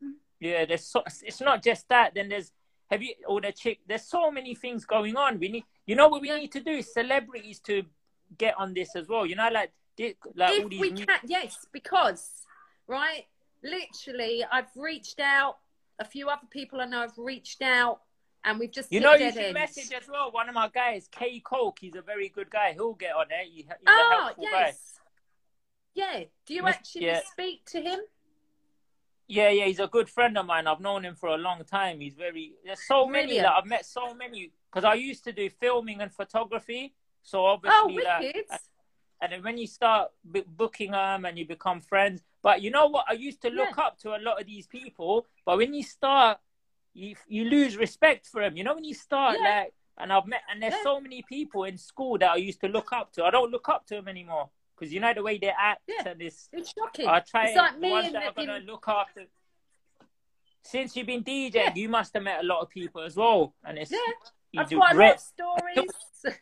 [0.04, 0.12] mm-hmm.
[0.40, 0.66] yeah?
[0.66, 2.14] There's so, it's not just that.
[2.14, 2.52] Then there's
[2.92, 3.80] Have you or the chick?
[3.88, 5.40] There's so many things going on.
[5.40, 7.84] We need, you know, what we need to do is celebrities to
[8.38, 9.26] get on this as well.
[9.26, 9.72] You know, like
[10.36, 12.46] like if all these we new- can, yes, because
[12.88, 13.26] right,
[13.64, 15.58] literally, I've reached out.
[16.02, 18.00] A few other people I know have reached out,
[18.46, 19.54] and we've just You know, you should ends.
[19.54, 20.32] message as well.
[20.32, 22.72] One of my guys, K Coke, he's a very good guy.
[22.74, 23.46] He'll get on it.
[23.46, 24.60] He, he's a Oh helpful guy.
[24.68, 24.99] yes,
[25.94, 26.24] yeah.
[26.46, 27.22] Do you Miss- actually yeah.
[27.32, 28.00] speak to him?
[29.28, 30.66] Yeah, yeah, he's a good friend of mine.
[30.66, 32.00] I've known him for a long time.
[32.00, 32.54] He's very.
[32.66, 33.38] There's so many.
[33.38, 36.96] that I've met so many because I used to do filming and photography.
[37.22, 38.46] So Oh, obviously, like, wicked!
[38.50, 38.58] Uh,
[39.22, 43.06] and then when you start booking them and you become friends, but you know what?
[43.08, 46.40] I used to look up to a lot of these people, but when you start,
[46.96, 48.58] you you lose respect for them.
[48.58, 49.60] You know when you start Yeah.
[49.60, 50.84] like, and I've met, and there's Yeah.
[50.84, 53.26] so many people in school that I used to look up to.
[53.26, 54.50] I don't look up to them anymore
[54.80, 56.10] because you know the way they act Yeah.
[56.10, 56.48] and this.
[56.54, 57.08] It's shocking.
[57.08, 59.26] I try It's like the me ones in that are gonna in- look after.
[60.64, 61.74] Since you've been DJing, Yeah.
[61.76, 64.80] you must have met a lot of people as well, and it's Yeah, I've do
[64.80, 65.20] got great.
[65.20, 65.90] stories.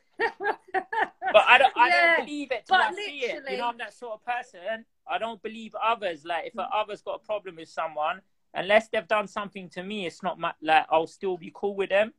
[1.34, 3.28] But I don't, I Yeah, don't believe it till but I see it.
[3.36, 4.86] literally- You know, I'm that sort of person.
[5.06, 6.24] I don't believe others.
[6.24, 6.66] Like, if mm.
[6.74, 8.22] other's got a problem with someone,
[8.54, 11.90] unless they've done something to me, it's not my, like I'll still be cool with
[11.90, 12.10] them.
[12.10, 12.14] Do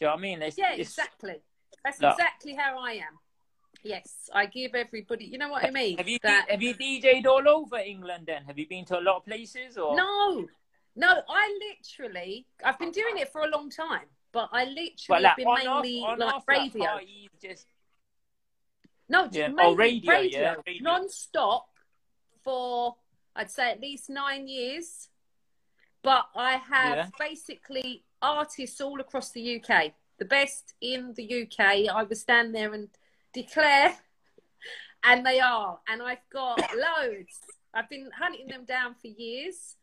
[0.00, 0.42] you know what I mean?
[0.42, 1.42] It's, yeah, it's, exactly.
[1.82, 3.18] That's exactly how I am.
[3.82, 5.24] Yes, I give everybody.
[5.24, 5.96] You know what I mean?
[5.98, 8.26] Have you That- have you DJ'd all over England?
[8.26, 9.76] Then have you been to a lot of places?
[9.76, 10.48] Or No,
[10.94, 11.22] no.
[11.28, 15.46] I literally, I've been doing it for a long time, but I literally like been
[15.48, 16.84] on off, mainly like off, like, radio.
[16.86, 17.66] parties, just
[19.08, 19.52] No, just Yeah.
[19.58, 20.82] Oh, radio, radio, yeah, radio.
[20.82, 21.68] non-stop
[22.42, 22.96] for
[23.34, 25.08] I'd say at least nine years.
[26.02, 27.10] But I have Yeah.
[27.18, 31.88] basically artists all across the UK, the best in the UK.
[31.88, 32.90] I would stand there and
[33.32, 33.94] declare,
[35.04, 35.78] and they are.
[35.88, 37.38] And I've got loads.
[37.74, 39.76] I've been hunting them down for years.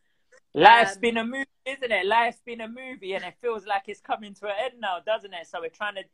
[0.54, 2.06] Life's Um, been a movie, isn't it?
[2.06, 5.32] Life's been a movie, and it feels like it's coming to an end now, doesn't
[5.32, 5.46] it?
[5.46, 6.04] So we're trying to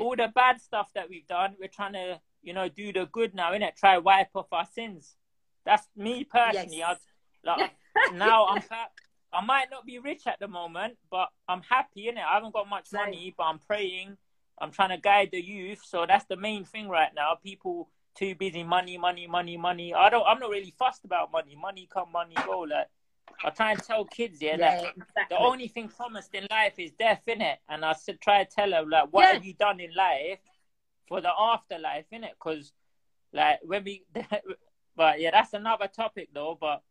[0.00, 1.54] all the bad stuff that we've done.
[1.58, 3.76] We're trying to, you know, do the good now, innit?
[3.76, 5.16] Try wipe off our sins.
[5.64, 6.78] That's me personally.
[6.78, 6.98] Yes.
[7.46, 7.70] I, like,
[8.14, 8.62] now I'm.
[9.34, 12.22] I might not be rich at the moment, but I'm happy in it.
[12.22, 14.18] I haven't got much money, but I'm praying.
[14.60, 17.36] I'm trying to guide the youth, so that's the main thing right now.
[17.42, 19.94] People too busy, money, money, money, money.
[19.94, 20.26] I don't.
[20.26, 21.56] I'm not really fussed about money.
[21.60, 22.60] Money come, money go.
[22.60, 22.88] Like
[23.44, 25.24] I try and tell kids, yeah, Yeah, that exactly.
[25.30, 27.56] the only thing promised in life is death, innit?
[27.68, 29.32] And I said, try to tell them, like, what Yeah.
[29.34, 30.40] have you done in life
[31.08, 32.30] for the afterlife, innit?
[32.30, 32.72] Because,
[33.32, 34.04] like, when we,
[34.96, 36.56] but yeah, that's another topic though.
[36.60, 36.82] But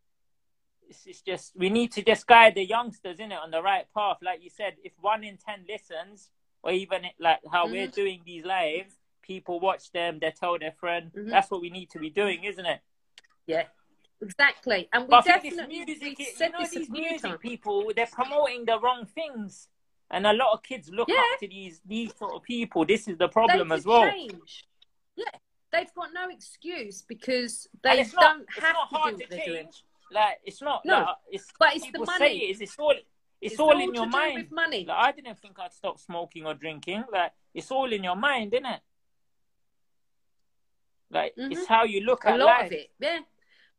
[0.89, 4.17] it's, it's just we need to just guide the youngsters, innit, on the right path.
[4.21, 6.30] Like you said, if one in ten listens,
[6.63, 7.93] or even like how we're Mhm.
[7.93, 11.12] doing these lives, people watch them, they tell their friend.
[11.13, 11.30] Mhm.
[11.30, 12.82] That's what we need to be doing, isn't it?
[13.47, 13.67] Yeah,
[14.21, 14.88] exactly.
[14.93, 17.39] And we But definitely music, we you know, this these music times.
[17.41, 19.69] people, they're promoting the wrong things,
[20.10, 21.15] and a lot of kids look Yeah.
[21.34, 22.86] up to these these sort of people.
[22.86, 24.10] This is the problem could as well.
[24.10, 24.65] change.
[25.15, 25.26] Yeah,
[25.71, 29.24] they've got no excuse because they not, don't it's have not to hard do to
[29.24, 29.65] what they're doing.
[29.65, 29.84] change.
[30.12, 30.84] Like it's not.
[30.86, 32.17] No, like, it's but it's the money.
[32.19, 32.62] say it is.
[32.62, 32.93] It's all.
[33.41, 34.36] It's, It's all, all in your mind.
[34.36, 34.86] with money.
[34.86, 37.04] Like I didn't think I'd stop smoking or drinking.
[37.12, 38.82] Like it's all in your mind, isn't it?
[41.10, 41.67] Like it's Mhm.
[41.67, 42.65] how you look a at lot life.
[42.67, 43.19] of it, yeah.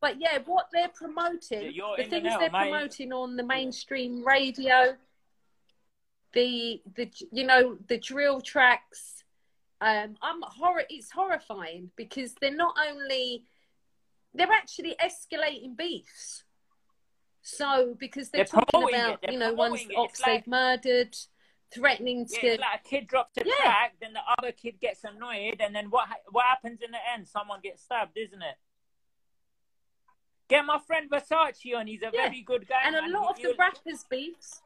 [0.01, 2.71] But yeah, what they're promoting, Yeah, the things out, they're mate.
[2.71, 4.99] promoting on the mainstream radio,
[6.33, 9.23] the the you know the drill tracks,
[9.81, 10.85] um, I'm horror.
[10.91, 13.45] It's horrifying because they're not only
[14.35, 16.43] they're actually escalating beefs.
[17.43, 19.97] So because they're, They're talking about you know one's it.
[19.97, 21.17] ops like- they've murdered,
[21.75, 23.55] threatening Yeah, to it's like a kid drops a Yeah.
[23.63, 27.27] track, then the other kid gets annoyed, and then what what happens in the end?
[27.27, 28.57] Someone gets stabbed, isn't it?
[30.49, 31.87] Get my friend Versace on.
[31.87, 32.29] He's a Yeah.
[32.29, 32.83] very good guy.
[32.85, 34.63] and a lot of the rappers beefs.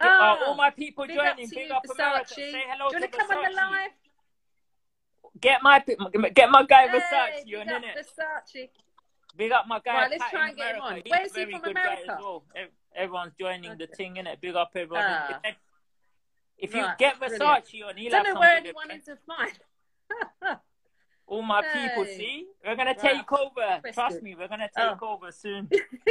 [0.00, 1.48] Get- uh, Ah, all my people Big up joining.
[1.48, 2.24] to Big you, up America.
[2.34, 2.52] Versace.
[2.52, 3.90] Say hello Do you want to come on the live?
[5.40, 5.78] Get my
[6.34, 7.96] get my guy Hey, Versace on, up innit?
[7.96, 8.70] Versace.
[9.36, 9.94] Big up my guy.
[9.94, 11.02] Right, let's Pat try and get him on.
[11.08, 12.16] Where's he from America?
[12.18, 12.42] well.
[12.94, 13.94] Everyone's joining the Okay.
[13.96, 14.40] thing, innit?
[14.40, 15.04] Big up everyone.
[15.06, 15.40] Ah.
[16.58, 17.42] If- you Right, get brilliant.
[17.42, 19.58] Versace on, he'll Don't know where anyone is to find.
[21.26, 22.48] All my people, see?
[22.66, 23.80] We're going to take over.
[23.82, 24.90] That's Trust me, we're going to Oh.
[24.90, 25.70] take over soon.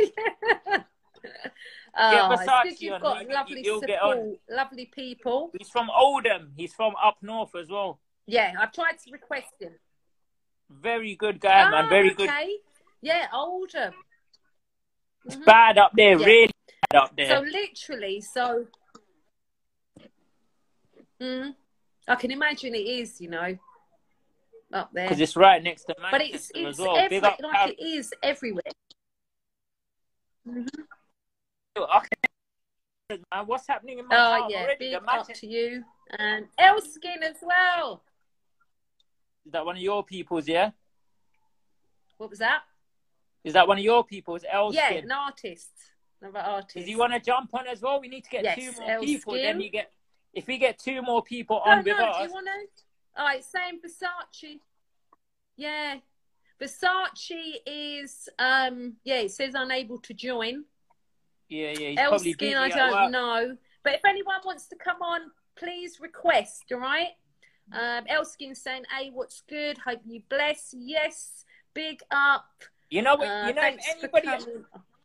[1.95, 4.37] oh, it's Versace good you've on, got he- lovely support, on.
[4.49, 5.51] lovely people.
[5.57, 6.53] He's from Oldham.
[6.55, 7.99] He's from up north as well.
[8.25, 9.73] Yeah, I've tried to request him.
[10.69, 11.89] Very good guy, Ah, man.
[11.89, 12.29] Very good.
[13.03, 13.07] Okay.
[13.19, 13.93] Yeah, Oldham.
[15.25, 15.45] It's Mhm.
[15.45, 16.25] bad up there, Yeah.
[16.25, 16.53] really
[16.91, 17.35] bad up there.
[17.37, 18.67] So literally, so
[21.19, 21.55] mm,
[22.07, 23.57] I can imagine it is, you know,
[24.71, 25.07] up there.
[25.07, 26.97] Because it's right next to But it's it's as well.
[26.97, 27.71] every, like Paris.
[27.77, 28.63] it is everywhere.
[30.47, 30.87] Mhm.
[31.77, 32.09] I can
[33.31, 34.91] And what's happening in my Oh yeah, already?
[34.91, 38.03] big up to you and Elskin as well.
[39.45, 40.47] Is that one of your people's?
[40.47, 40.71] Yeah.
[42.17, 42.63] What was that?
[43.43, 44.43] Is that one of your people's?
[44.43, 44.75] Elskin.
[44.75, 45.69] Yeah, an artist,
[46.21, 46.75] another artist.
[46.75, 47.99] Does he want to jump on as well?
[48.01, 49.33] We need to get Yes, two more people.
[49.33, 49.91] Then you get.
[50.33, 53.19] If we get two more people on no, with do us, you want to?
[53.19, 54.59] All right, same Versace.
[55.57, 55.95] Yeah,
[56.61, 59.21] Versace is um yeah.
[59.21, 60.65] It says unable to join.
[61.47, 63.57] yeah, yeah, he's probably busy Elskin, I don't know.
[63.83, 65.21] But if anyone wants to come on,
[65.57, 66.65] please request.
[66.71, 67.09] All right.
[67.71, 69.77] Um, Elskin saying, "Hey, what's good?
[69.79, 72.49] Hope you bless." Yes, big up.
[72.89, 73.13] You know.
[73.15, 74.45] Uh, you know, if anybody,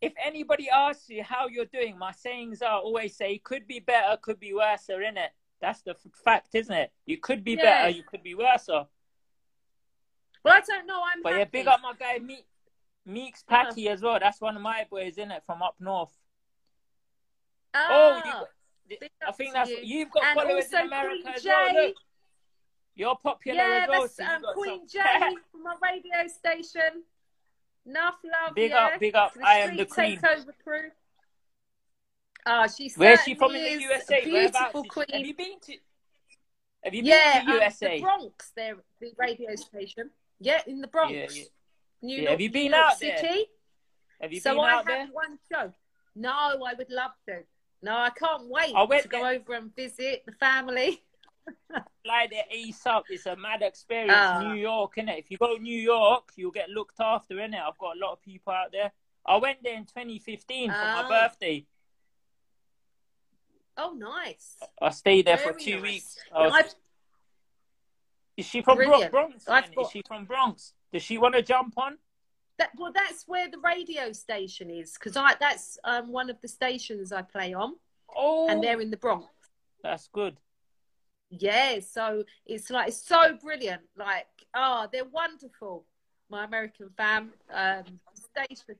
[0.00, 4.16] if anybody asks you how you're doing, my sayings are always say, could be better,
[4.20, 5.30] could be worse, or in it.
[5.60, 6.92] That's the f- fact, isn't it?
[7.06, 7.62] You could be Yeah.
[7.62, 8.68] better, you could be worse.
[8.68, 8.88] Well,
[10.46, 11.02] I don't know.
[11.10, 12.44] I'm But yeah, big up my guy Me-
[13.06, 14.18] Meeks Packy as well.
[14.20, 16.12] That's one of my boys, in it, from up north.
[17.74, 18.44] Oh, Ah,
[18.90, 19.78] you, I think that's you.
[19.82, 21.74] you've got and followers in America Queen as well.
[21.74, 21.96] Look,
[22.94, 24.02] you're popular yeah, as well.
[24.02, 27.02] that's so um, Queen some- Jay from my radio station.
[27.86, 28.86] Enough love, Big yeah.
[28.86, 29.34] up, big up.
[29.34, 30.18] The I am the queen.
[30.18, 30.90] Takeover crew.
[32.46, 34.24] Ah, she Where's she from in the USA?
[34.24, 35.06] Beautiful queen.
[35.12, 35.72] Have you been to?
[36.82, 37.96] Have you been yeah, to um, USA?
[37.96, 40.10] the Bronx, there, the radio station.
[40.40, 41.12] Yeah, in the Bronx.
[41.14, 41.44] Yeah, yeah.
[42.02, 43.16] New York, have you been New York out there?
[43.18, 43.44] City.
[44.20, 45.06] Have you so been I out have there?
[45.12, 45.72] one show.
[46.14, 47.38] No, I would love to.
[47.82, 49.34] No, I can't wait I went to go there.
[49.40, 51.02] over and visit the family.
[52.04, 53.02] Fly there ASAP.
[53.10, 54.12] It's a mad experience.
[54.14, 54.42] Ah.
[54.42, 55.18] New York, innit?
[55.18, 57.60] If you go to New York, you'll get looked after, innit?
[57.60, 58.92] I've got a lot of people out there.
[59.26, 61.02] I went there in 2015 for Ah.
[61.02, 61.66] my birthday.
[63.76, 64.56] Oh, nice.
[64.80, 65.82] I stayed there for two nice.
[65.82, 66.18] weeks.
[66.32, 66.76] Was-
[68.36, 69.10] is she from Brilliant.
[69.12, 69.44] Bronx?
[69.44, 70.74] Got- Is she from Bronx?
[70.92, 71.98] Does she want to jump on?
[72.56, 76.46] that, well, that's where the radio station is because I that's um, one of the
[76.46, 77.74] stations I play on,
[78.14, 79.26] Oh, and they're in the Bronx.
[79.82, 80.36] that's good.
[81.38, 83.82] Yeah, so it's like it's so brilliant.
[83.96, 85.84] Like, oh, they're wonderful.
[86.30, 88.76] My American fam um, station.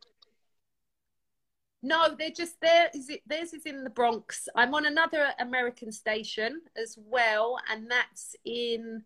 [1.83, 2.89] No, they're just there.
[2.95, 3.21] Is it?
[3.27, 4.49] Theirs is in the Bronx.
[4.55, 9.05] I'm on another American station as well, and that's in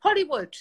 [0.00, 0.54] Hollywood.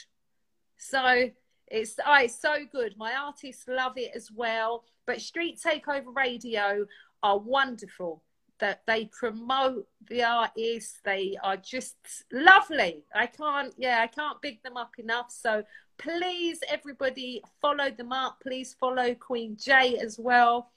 [0.77, 1.29] So
[1.67, 2.95] it's oh, it's so good.
[2.97, 4.85] My artists love it as well.
[5.05, 6.85] But Street Takeover Radio
[7.23, 8.23] are wonderful.
[8.59, 10.99] That they promote the artists.
[11.03, 11.95] They are just
[12.31, 13.03] lovely.
[13.13, 15.31] I can't, yeah, I can't big them up enough.
[15.31, 15.63] So
[15.97, 18.39] please, everybody, follow them up.
[18.41, 20.71] Please follow Queen Jay as well.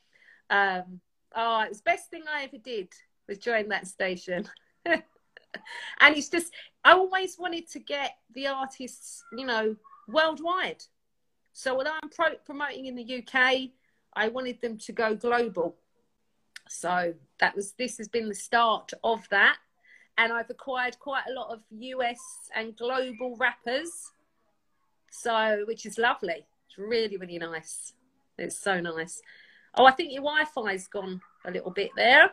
[0.51, 1.01] Um,
[1.35, 2.88] oh, it was the best thing I ever did
[3.29, 4.47] was join that station.
[4.85, 5.03] and
[6.16, 6.53] it's just,
[6.85, 9.77] I always wanted to get the artists, you know,
[10.09, 10.83] worldwide.
[11.53, 13.71] So when I'm pro- promoting in the UK,
[14.14, 15.77] I wanted them to go global.
[16.73, 19.57] So that was this has been the start of that,
[20.17, 22.21] and I've acquired quite a lot of US
[22.55, 23.91] and global rappers.
[25.11, 26.47] So which is lovely.
[26.69, 27.93] It's really really nice.
[28.39, 29.21] It's so nice.
[29.75, 32.31] Oh, I think your Wi-Fi's gone a little bit there.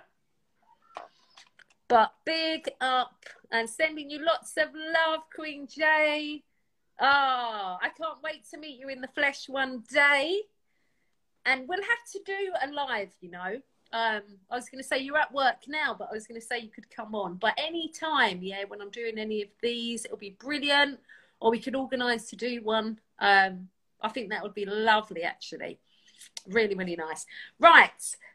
[1.88, 6.44] But big up and sending you lots of love, Queen Jay.
[7.02, 10.42] Oh, I can't wait to meet you in the flesh one day.
[11.44, 13.62] And we'll have to do a live, you know.
[13.94, 14.22] Um,
[14.52, 16.60] I was going to say you're at work now, but I was going to say
[16.60, 17.36] you could come on.
[17.36, 21.00] But any time, yeah, when I'm doing any of these, it'll be brilliant.
[21.40, 23.00] Or we could organise to do one.
[23.20, 23.70] Um,
[24.02, 25.80] I think that would be lovely, actually.
[26.48, 27.26] Really, really nice.
[27.60, 27.92] Right.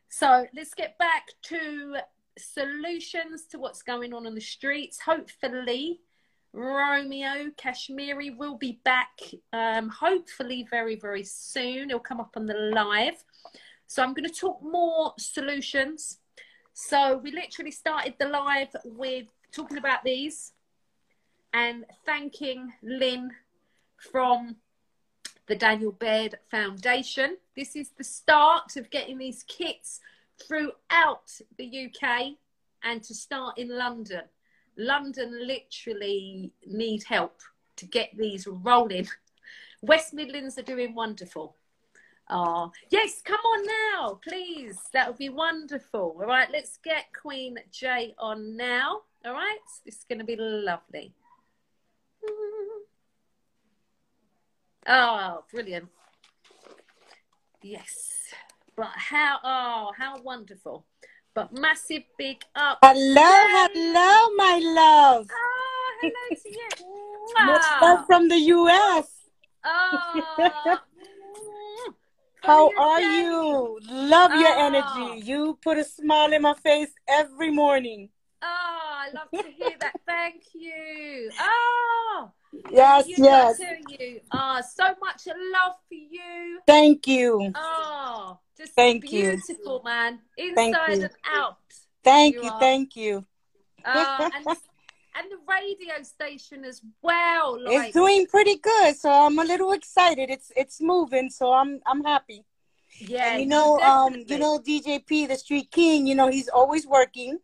[0.08, 1.96] So let's get back to
[2.38, 5.00] solutions to what's going on on the streets.
[5.00, 6.00] Hopefully,
[6.52, 9.20] Romeo Kashmiri will be back,
[9.52, 11.88] um, hopefully, very, very soon.
[11.88, 13.24] He'll come up on the live.
[13.92, 16.20] So I'm going to talk more solutions.
[16.72, 20.52] So we literally started the live with talking about these
[21.52, 23.32] and thanking Lynn
[24.10, 24.56] from
[25.46, 27.36] the Daniel Baird Foundation.
[27.54, 30.00] This is the start of getting these kits
[30.42, 32.28] throughout the UK
[32.82, 34.22] and to start in London.
[34.78, 37.42] London literally need help
[37.76, 39.06] to get these rolling.
[39.82, 41.56] West Midlands are doing wonderful.
[42.30, 44.78] Oh, yes, come on now, please.
[44.92, 46.16] That would be wonderful.
[46.18, 49.00] All right, let's get Queen Jay on now.
[49.24, 51.12] All right, this is going to be lovely.
[54.86, 55.88] Oh, brilliant.
[57.62, 58.12] Yes.
[58.76, 60.86] But how, oh, how wonderful.
[61.34, 62.78] But massive big up.
[62.82, 63.68] Hello, Yay!
[63.74, 65.26] hello, my love.
[65.30, 66.68] Oh, hello to you.
[67.46, 69.06] Much love from the US.
[69.64, 70.82] Oh, ah,
[72.42, 73.78] How are you?
[73.88, 74.66] Love your Oh.
[74.66, 74.86] energy.
[74.86, 75.14] Ah.
[75.14, 78.08] You put a smile in my face every morning.
[78.42, 80.00] Oh, I love to hear that.
[80.06, 81.30] Thank you.
[81.40, 82.32] Oh,
[82.70, 83.58] Yes, you yes.
[83.88, 84.20] You.
[84.32, 86.58] Oh, so much love for you.
[86.66, 87.52] Thank you.
[87.54, 89.36] Oh, just Thank you.
[89.36, 90.20] beautiful, man.
[90.36, 91.02] Thank Inside you.
[91.04, 91.58] and out.
[92.04, 92.50] Thank You you.
[92.58, 93.24] Thank you.
[93.84, 94.46] Oh, and,
[95.14, 97.62] and the radio station as well.
[97.62, 100.30] Like, It's doing pretty good, so I'm a little excited.
[100.30, 102.44] It's it's moving, so I'm I'm happy.
[102.98, 106.06] yeah, And you know, um, you know, DJP, the Street King.
[106.06, 107.38] You know, he's always working,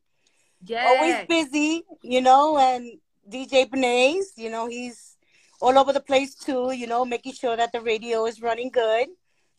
[0.64, 0.87] yeah.
[0.87, 1.85] always busy.
[2.03, 2.99] You know, and
[3.29, 5.16] DJ Benays, you know, he's
[5.61, 6.73] all over the place too.
[6.73, 9.09] You know, making sure that the radio is running good.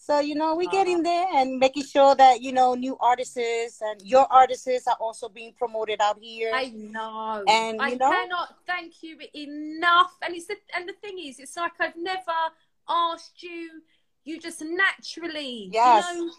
[0.01, 0.95] So you know, we get Uh-huh.
[0.97, 5.27] in there and making sure that you know new artists and your artists are also
[5.29, 6.51] being promoted out here.
[6.53, 7.43] I know.
[7.47, 10.13] And, I know- cannot thank you enough.
[10.21, 12.39] And it's the, and the thing is, it's like I've never
[12.87, 13.81] asked you.
[14.23, 16.05] You just naturally, Yes.
[16.13, 16.31] you know,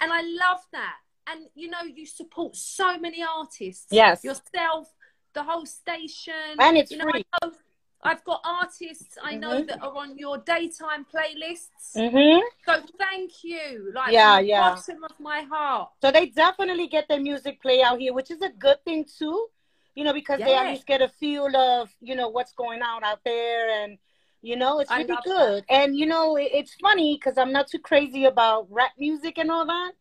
[0.00, 0.96] and I love that.
[1.26, 3.86] And you know, you support so many artists.
[3.90, 4.24] Yes.
[4.24, 4.88] Yourself,
[5.34, 7.24] the whole station, And it's you know, free.
[8.02, 9.66] I've got artists I know Mhm.
[9.68, 11.94] that are on your daytime playlists.
[11.96, 12.40] mm-hmm.
[12.66, 13.92] So thank you.
[13.94, 14.74] Like Yeah, yeah.
[14.74, 15.90] bottom of my heart.
[16.02, 19.48] So they definitely get their music play out here, which is a good thing too.
[19.94, 20.62] You know, because they Yeah.
[20.62, 23.98] at least get a feel of you know what's going on out there, and
[24.40, 25.64] you know it's really good.
[25.68, 29.50] And you know, it, it's funny because I'm not too crazy about rap music and
[29.50, 29.92] all that,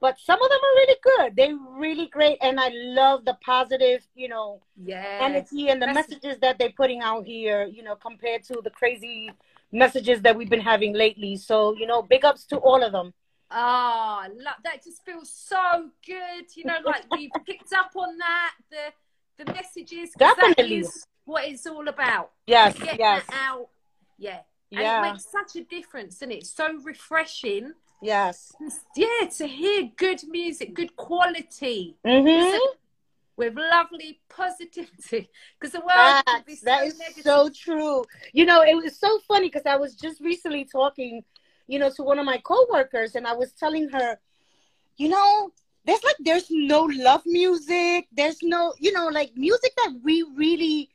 [0.00, 1.36] but some of them are really good.
[1.36, 5.18] They're really great, and I love the positive, you know, Yeah.
[5.20, 7.64] energy and the That's- messages that they're putting out here.
[7.64, 9.30] You know, compared to the crazy
[9.72, 11.36] messages that we've been having lately.
[11.36, 13.12] So you know, big ups to all of them.
[13.52, 16.44] Oh, lo- that just feels so good.
[16.56, 20.10] You know, like we've picked up on that, the the messages.
[20.18, 20.80] Definitely.
[20.82, 22.32] That is what it's all about.
[22.46, 23.68] Yes, yes, out.
[24.18, 24.40] Yeah.
[24.72, 27.72] And yeah, it makes such a difference, and it's so refreshing.
[28.02, 28.52] Yes.
[28.96, 32.58] Yeah, to hear good music, good quality, Mm-hmm.
[33.36, 35.30] with lovely positivity.
[35.58, 36.60] Because the world Facts.
[36.60, 37.22] so That is negative.
[37.22, 38.04] so true.
[38.32, 41.22] You know, it was so funny because I was just recently talking,
[41.66, 44.18] you know, to one of my coworkers, and I was telling her,
[44.96, 45.52] you know,
[45.86, 48.08] there's like there's no love music.
[48.12, 50.90] There's no, you know, like music that we really,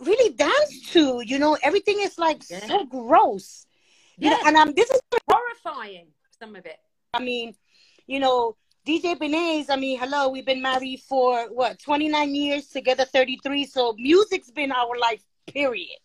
[0.00, 1.20] really dance to.
[1.24, 2.66] You know, everything is like Yeah.
[2.66, 3.66] so gross.
[4.20, 4.48] You know, Yeah.
[4.48, 6.06] and um, this is, horrifying.
[6.38, 6.78] Some of it.
[7.14, 7.54] I mean,
[8.06, 8.56] you know.
[8.86, 13.66] DJ Benays, I mean, hello, we've been married for what, 29 years, together 33.
[13.66, 15.98] So music's been our life, period.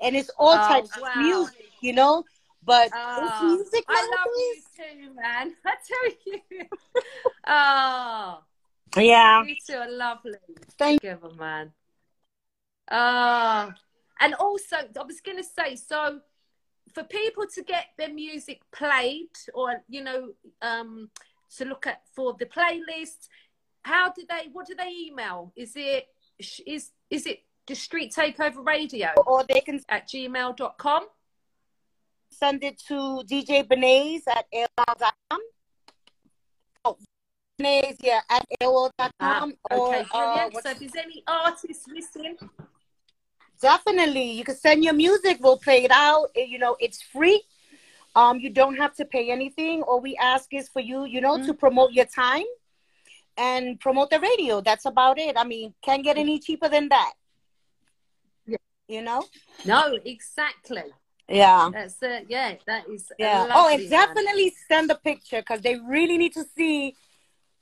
[0.00, 1.10] And it's all Oh, types wow.
[1.12, 2.24] of music, you know?
[2.64, 5.54] But Oh, music I love you too, man.
[5.64, 6.66] I tell you.
[7.46, 8.42] oh,
[9.00, 9.44] Yeah.
[9.44, 10.38] you two are lovely.
[10.76, 11.72] Thank- you, man.
[12.90, 13.72] Oh,
[14.20, 16.20] and also, I was going to say, so
[16.94, 20.30] for people to get their music played or, you know,
[20.60, 21.10] um,
[21.56, 23.28] to look at for the playlist,
[23.82, 25.52] how do they, what do they email?
[25.56, 26.06] Is it,
[26.38, 31.06] is, is it the Street Takeover Radio Or they can at gmail.com?
[32.32, 35.40] send it to DJ Benays at AOL.com.
[36.84, 36.96] Oh,
[37.60, 39.12] Benays, yeah, at AOL.com.
[39.20, 42.36] Ah, or, uh, so if there's any artists listening,
[43.62, 44.32] Definitely.
[44.32, 45.38] You can send your music.
[45.40, 46.26] We'll play it out.
[46.34, 47.42] It- you know, it's free.
[48.14, 49.82] Um, you don't have to pay anything.
[49.82, 52.44] All we ask is for you, you know, to promote your time
[53.38, 54.60] and promote the radio.
[54.60, 55.36] That's about it.
[55.38, 57.12] I mean, can't get any cheaper than that.
[58.46, 58.56] Yeah.
[58.88, 59.22] You know?
[59.64, 60.82] no, exactly.
[61.28, 61.70] Yeah.
[61.72, 62.26] That's it.
[62.28, 63.10] Yeah, that is.
[63.18, 63.48] Yeah.
[63.54, 63.90] Oh, and one.
[63.90, 66.94] definitely send a picture because they really need to see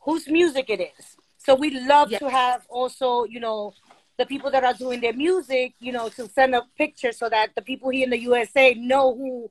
[0.00, 1.16] whose music it is.
[1.38, 2.20] So we love Yes.
[2.20, 3.74] to have also, you know,
[4.20, 7.54] the people that are doing their music, you know, to send a picture so that
[7.54, 9.50] the people here in the USA know who,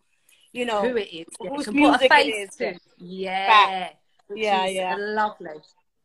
[0.54, 1.26] you know, who it is.
[1.42, 2.80] Yeah, whose can put a music it face is, to.
[3.00, 3.90] Yeah.
[4.36, 4.96] Yeah, yeah.
[5.00, 5.58] Lovely.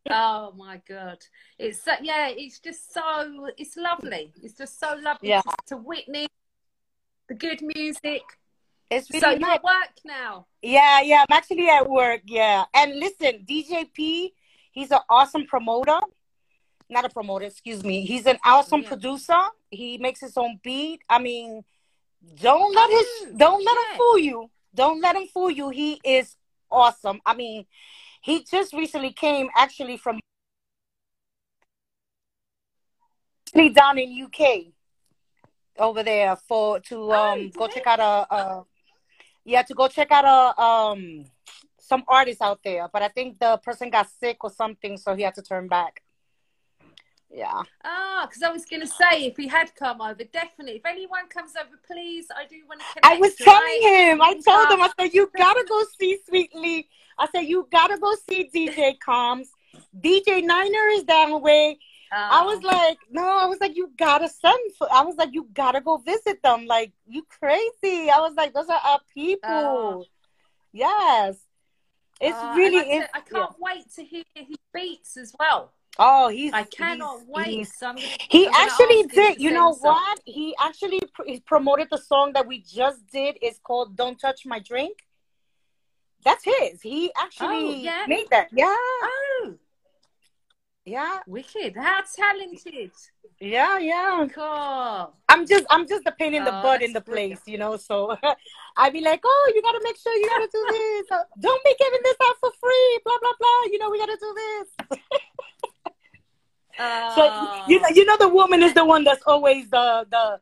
[0.08, 1.18] Oh my god,
[1.58, 4.32] it's so, yeah, it's just so it's lovely.
[4.42, 5.42] It's just so lovely Yeah.
[5.42, 6.28] to, to witness
[7.28, 8.22] the good music.
[8.90, 10.46] it's really so you're at work now.
[10.62, 11.24] Yeah, yeah.
[11.28, 12.22] I'm actually at work.
[12.26, 12.64] Yeah.
[12.74, 14.32] And listen, DJP,
[14.72, 16.00] he's an awesome promoter.
[16.94, 18.02] Not a promoter, excuse me.
[18.02, 18.88] He's an awesome Yeah.
[18.90, 19.42] producer.
[19.68, 21.02] He makes his own beat.
[21.08, 21.64] I mean,
[22.40, 24.50] don't let his Oh, don't let him fool you.
[24.72, 25.70] Don't let him fool you.
[25.70, 26.36] He is
[26.70, 27.20] awesome.
[27.26, 27.66] I mean,
[28.20, 30.20] he just recently came actually from
[33.72, 34.72] down in UK
[35.76, 38.64] over there for to um go check out a, a
[39.44, 41.24] yeah to go check out a um
[41.80, 45.22] some artists out there but i think the person got sick or something so he
[45.22, 46.03] had to turn back
[47.36, 47.62] Yeah.
[47.84, 50.76] Ah, because I was going to say if he had come over, definitely.
[50.76, 53.06] If anyone comes over, please, I do want to connect.
[53.06, 54.08] I was telling right?
[54.12, 56.88] him, I told him, I said, you gotta go see Sweetly.
[57.18, 59.50] I said, you gotta go see DJ Combs.
[60.00, 61.76] DJ Niner is down way.
[62.12, 62.46] I Oh.
[62.54, 65.80] was like, no, I was like, you gotta send for, I was like, you gotta
[65.80, 66.66] go visit them.
[66.66, 68.10] Like, you crazy.
[68.10, 69.50] I was like, those are our people.
[69.50, 70.04] Oh.
[70.72, 71.38] Yes.
[72.20, 75.72] It's Uh, really, I, I can't wait to hear his beats as well.
[75.98, 77.46] Oh, he's, I cannot he's- wait.
[77.48, 79.40] he's- So gonna, He actually did.
[79.40, 80.20] You know what?
[80.24, 83.36] He actually pr- he promoted the song that we just did.
[83.42, 84.98] It's called "Don't Touch My Drink."
[86.24, 86.80] That's his.
[86.80, 88.04] He actually Oh, yeah?
[88.08, 88.48] made that.
[88.52, 89.54] Yeah, Oh,
[90.86, 91.76] yeah, wicked!
[91.76, 92.90] How talented!
[93.40, 94.26] yeah, yeah.
[94.34, 95.14] Cool.
[95.28, 97.40] I'm just I'm just the pain in the Oh, butt in the brilliant.
[97.42, 97.76] place, you know.
[97.76, 98.16] So
[98.76, 101.06] I'd be like, oh, you gotta make sure you gotta do this.
[101.10, 102.98] Uh, Don't be giving this out for free.
[103.04, 103.62] Blah blah blah.
[103.72, 104.98] You know we gotta do this.
[106.78, 107.22] Uh, So
[107.68, 110.40] you know you know the woman is the one that's always the the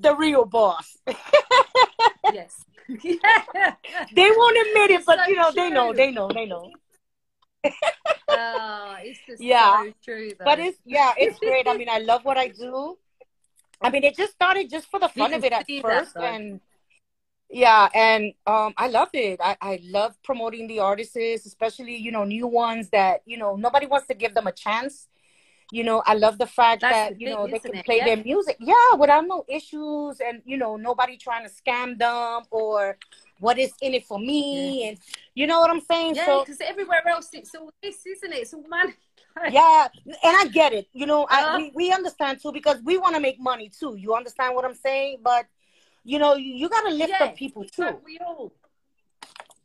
[0.00, 0.96] the real boss.
[2.32, 2.64] yes.
[3.02, 3.18] yeah.
[4.14, 6.70] They won't admit it, but So you know they know they know they know.
[8.32, 9.82] Oh, it's just Yeah.
[9.84, 10.30] so true.
[10.38, 10.44] Though.
[10.44, 11.66] But it's yeah, it's great.
[11.66, 12.96] I mean, I love what I do.
[13.82, 16.16] I mean, it just started just for the fun of it at see that, first,
[16.16, 16.60] and
[17.50, 19.40] yeah, and um, I love it.
[19.42, 23.86] I I love promoting the artists, especially you know new ones that you know nobody
[23.86, 25.08] wants to give them a chance.
[25.72, 27.84] You know, I love the fact That's that you thing, know they can it?
[27.84, 28.06] play Yeah.
[28.14, 32.96] their music, yeah, without no issues, and you know nobody trying to scam them or
[33.38, 34.98] what is in it for me, and
[35.34, 36.16] you know what I'm saying.
[36.16, 38.38] yeah, so because everywhere else it's all this, isn't it?
[38.42, 38.94] It's all money.
[39.50, 41.58] yeah and i get it you know I, Uh-huh.
[41.58, 44.74] we, we understand too because we want to make money too you understand what i'm
[44.74, 45.46] saying but
[46.04, 48.52] you know you, you got to lift Yeah, up people too we all?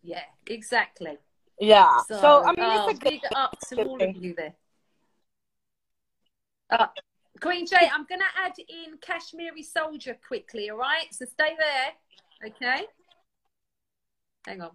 [0.04, 1.18] Yeah, exactly.
[1.60, 4.36] yeah So, so, i mean oh, it's a good big up to all of you
[4.36, 4.54] there.
[6.78, 6.88] Uh,
[7.40, 11.06] Queen Jay, I'm going to add in Kashmiri Soldier quickly, all right?
[11.12, 12.86] So stay there, okay?
[14.46, 14.72] Hang on.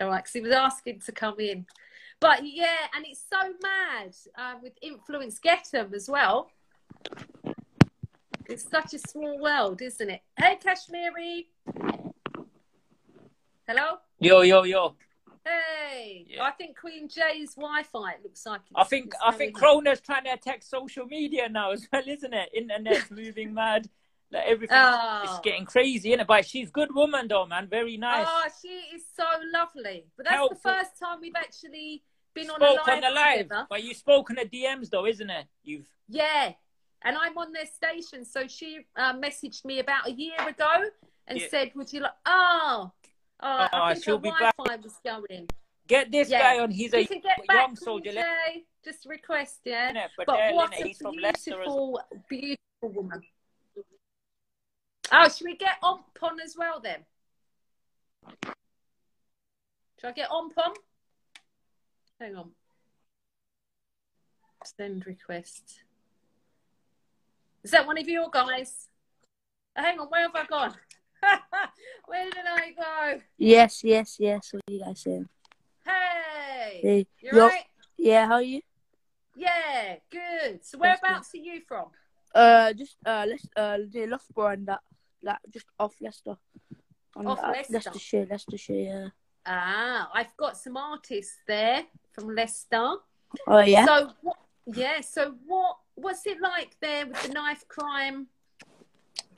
[0.00, 1.66] All right, because he was asking to come in.
[2.20, 6.50] But yeah, and it's so mad uh, with Influence Get Get 'em as well.
[8.46, 10.22] It's such a small world, isn't it?
[10.36, 11.48] Hey, Kashmiri.
[13.68, 13.98] Hello?
[14.18, 14.96] Yo, yo, yo.
[15.48, 16.44] Hey, Yeah.
[16.44, 18.60] I think Queen Jay's Wi-Fi it looks like.
[18.74, 22.50] I think I think Corona's trying to attack social media now as well, isn't it?
[22.54, 23.88] Internet's moving mad.
[24.30, 25.22] Like everything Oh.
[25.24, 26.26] is getting crazy, isn't it?
[26.26, 27.66] But she's a good woman though, man.
[27.66, 28.26] Very nice.
[28.28, 30.04] Oh, she is so lovely.
[30.16, 30.58] But that's Helpful.
[30.62, 32.02] the first time we've actually
[32.34, 33.38] been on a Spoke live, on the live.
[33.38, 33.66] together.
[33.70, 35.46] But you spoke on the DMs though, isn't it?
[35.62, 36.52] You've Yeah,
[37.02, 40.90] and I'm on their station, so she uh, messaged me about a year ago
[41.26, 41.48] and Yeah.
[41.48, 42.90] said, "Would you like?" Oh, ah,
[43.40, 44.54] oh, Oh, I think she'll be back.
[44.58, 45.48] Was going.
[45.86, 46.40] get this Yeah.
[46.40, 46.70] guy on.
[46.70, 48.12] He's a can get young back, soldier.
[48.84, 49.92] Just request, yeah.
[49.92, 50.08] Innit?
[50.16, 52.00] But, But yeah, what a he's from Leicester as well.
[52.28, 53.22] beautiful, beautiful woman.
[55.10, 57.04] Oh, should we get Omp on as well then?
[60.00, 60.74] Should I get Omp on?
[62.20, 62.50] Hang on.
[64.64, 65.82] Send request.
[67.62, 68.88] Is that one of your guys?
[69.76, 70.74] Oh, hang on, where have I gone?
[72.06, 73.20] where did I go?
[73.36, 74.52] Yes, yes, yes.
[74.52, 75.28] What are you guys saying?
[75.84, 77.64] Hey, Hey, you yo- right?
[77.96, 78.60] Yeah, how are you?
[79.36, 80.64] Yeah, good.
[80.64, 81.86] So whereabouts are you from?
[82.34, 84.80] Uh, just uh, let's uh, near Loughborough and that,
[85.22, 86.36] that just off Leicester.
[87.16, 87.72] On Off that- Leicester?
[87.74, 88.74] Leicestershire, Leicestershire.
[88.74, 89.08] Yeah.
[89.46, 92.94] Ah, I've got some artists there from Leicester.
[93.46, 93.86] Oh yeah.
[93.86, 98.26] So what, yeah, so what what's it like there with the knife crime?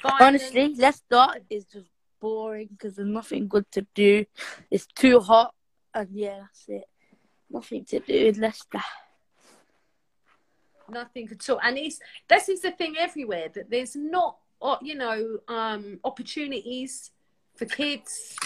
[0.02, 0.20] Violence?
[0.20, 1.88] Honestly, Leicester is just
[2.20, 4.24] boring because there's nothing good to do.
[4.70, 5.54] It's too hot,
[5.94, 6.84] and yeah, that's it.
[7.50, 8.80] Nothing to do in Leicester.
[10.90, 11.60] nothing at all.
[11.62, 11.98] And it's
[12.28, 17.12] this is the thing everywhere that there's not uh, you know um opportunities
[17.56, 18.36] for kids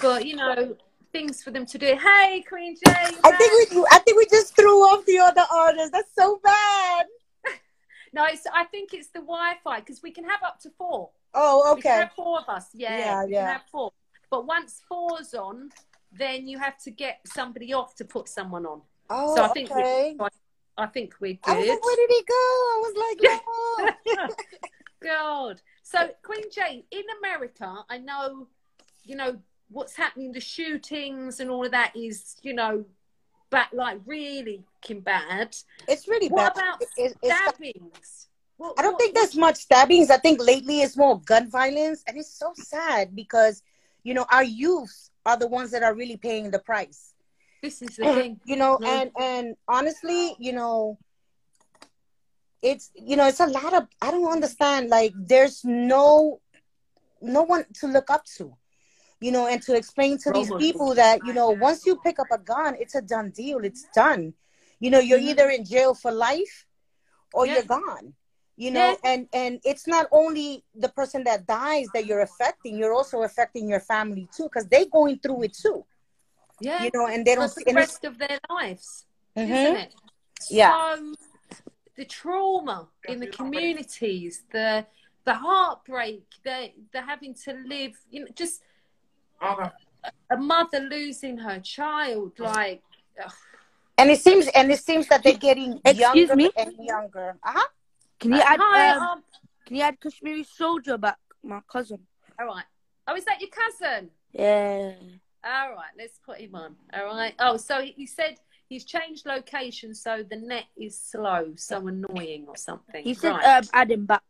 [0.00, 0.76] for you know
[1.12, 1.86] things for them to do.
[1.86, 2.92] Hey, Queen Jay.
[3.10, 5.90] you're I think we I think we just threw off the other artists.
[5.90, 7.06] That's so bad.
[8.12, 11.10] No, it's, I think it's the Wi-Fi because we can have up to four.
[11.34, 12.00] Oh, We can okay.
[12.00, 12.68] have four of us.
[12.74, 13.40] Yeah, Yeah, we yeah.
[13.44, 13.92] can have four.
[14.30, 15.70] But once four's on,
[16.12, 18.80] then you have to get somebody off to put someone on.
[19.10, 20.16] Oh, so I think okay.
[20.18, 20.28] we're,
[20.76, 21.70] I think we're I was good.
[21.70, 22.34] like, where did he go?
[22.34, 22.94] I was
[23.76, 24.28] like, no.
[25.02, 25.60] God.
[25.82, 28.48] So Queen Jane in America, I know,
[29.04, 29.38] you know
[29.70, 30.32] what's happening.
[30.32, 32.84] The shootings and all of that is, you know,
[33.50, 34.64] back like really
[35.02, 35.56] bad.
[35.86, 36.62] It's really What bad.
[36.64, 38.28] about It- it's- stabbings?
[38.56, 40.10] What- I don't what- think there's much stabbings.
[40.10, 43.62] I think lately it's more gun violence, and it's so sad because
[44.02, 47.14] you know our youths are the ones that are really paying the price.
[47.62, 48.40] This is the thing.
[48.44, 48.86] You know, No.
[48.88, 50.98] and and honestly, you know,
[52.62, 56.40] it's you know it's a lot of i don't understand like there's no
[57.22, 58.52] no one to look up to
[59.20, 62.28] you know and to explain to these people that you know once you pick up
[62.30, 64.32] a gun it's a done deal it's done
[64.80, 65.30] you know you're Mhm.
[65.30, 66.66] either in jail for life
[67.32, 67.54] or Yeah.
[67.54, 68.14] you're gone
[68.56, 69.10] you know Yeah.
[69.12, 73.68] and and it's not only the person that dies that you're affecting you're also affecting
[73.68, 75.84] your family too because they're going through it too
[76.60, 76.82] Yeah.
[76.84, 79.06] you know and they don't for the rest of their lives,
[79.36, 79.50] Mhm.
[79.50, 79.94] isn't it?
[80.50, 80.94] Yeah.
[80.94, 81.14] So,
[81.96, 84.86] the trauma in the communities, the
[85.24, 88.62] the heartbreak, the the having to live, you know, just
[89.40, 92.82] a mother losing her child, like
[93.22, 93.32] ugh,
[93.98, 96.50] and it seems and it seems that they're getting Excuse younger me?
[96.56, 97.66] and younger uh-huh
[98.20, 99.22] Can you add hi, um, um,
[99.66, 101.98] can you add Kashmiri soldier back, my cousin?
[102.40, 102.64] all right.
[103.06, 104.10] Oh, is that your cousin?
[104.32, 104.92] Yeah.
[105.44, 106.76] All right, let's put him on.
[106.92, 107.34] All right.
[107.38, 108.36] Oh, so he said
[108.68, 113.02] he's changed location, so the net is slow, so annoying or something.
[113.02, 113.58] He said right.
[113.58, 114.22] um, add him back.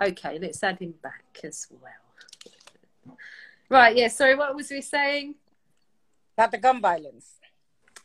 [0.00, 2.03] Okay, let's add him back as well.
[3.74, 5.34] Right, yeah, sorry, what was we saying?
[6.38, 7.40] About the gun violence.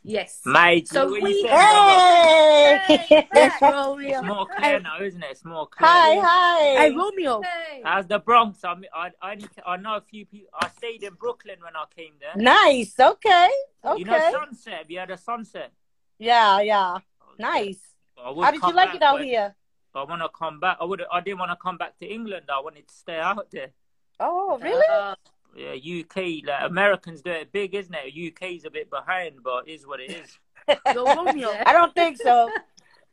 [0.02, 0.40] Yes.
[0.44, 2.80] Mate, So what we- you saying.
[2.88, 3.28] Hey!
[3.32, 4.18] Yes, Romeo.
[4.18, 5.30] It's more clear now, isn't it?
[5.30, 5.88] It's more clear.
[5.88, 6.62] hi, hi.
[6.76, 7.40] Hey, Romeo.
[7.42, 7.82] Hey.
[7.84, 8.64] How's the Bronx?
[8.64, 10.50] I, mean, I, I, I know a few people.
[10.60, 12.34] I stayed in Brooklyn when I came there.
[12.34, 12.98] Nice.
[12.98, 13.50] Okay.
[13.84, 13.98] Okay.
[14.00, 14.72] You know Sunset?
[14.72, 15.70] Have you had a Sunset?
[16.18, 16.98] yeah, yeah.
[17.38, 17.78] Nice.
[18.16, 19.54] How did you like back, it out but here?
[19.94, 20.78] I want to come back.
[20.80, 21.04] I would.
[21.12, 22.46] I didn't want to come back to England.
[22.52, 23.70] I wanted to stay out there.
[24.18, 24.84] Oh, really?
[24.92, 25.14] Uh,
[25.56, 26.44] Yeah, UK.
[26.46, 28.34] Like Americans do it big, isn't it?
[28.34, 30.38] UK's a bit behind, but it is what it is.
[30.94, 31.50] Romeo.
[31.66, 32.48] I don't think so.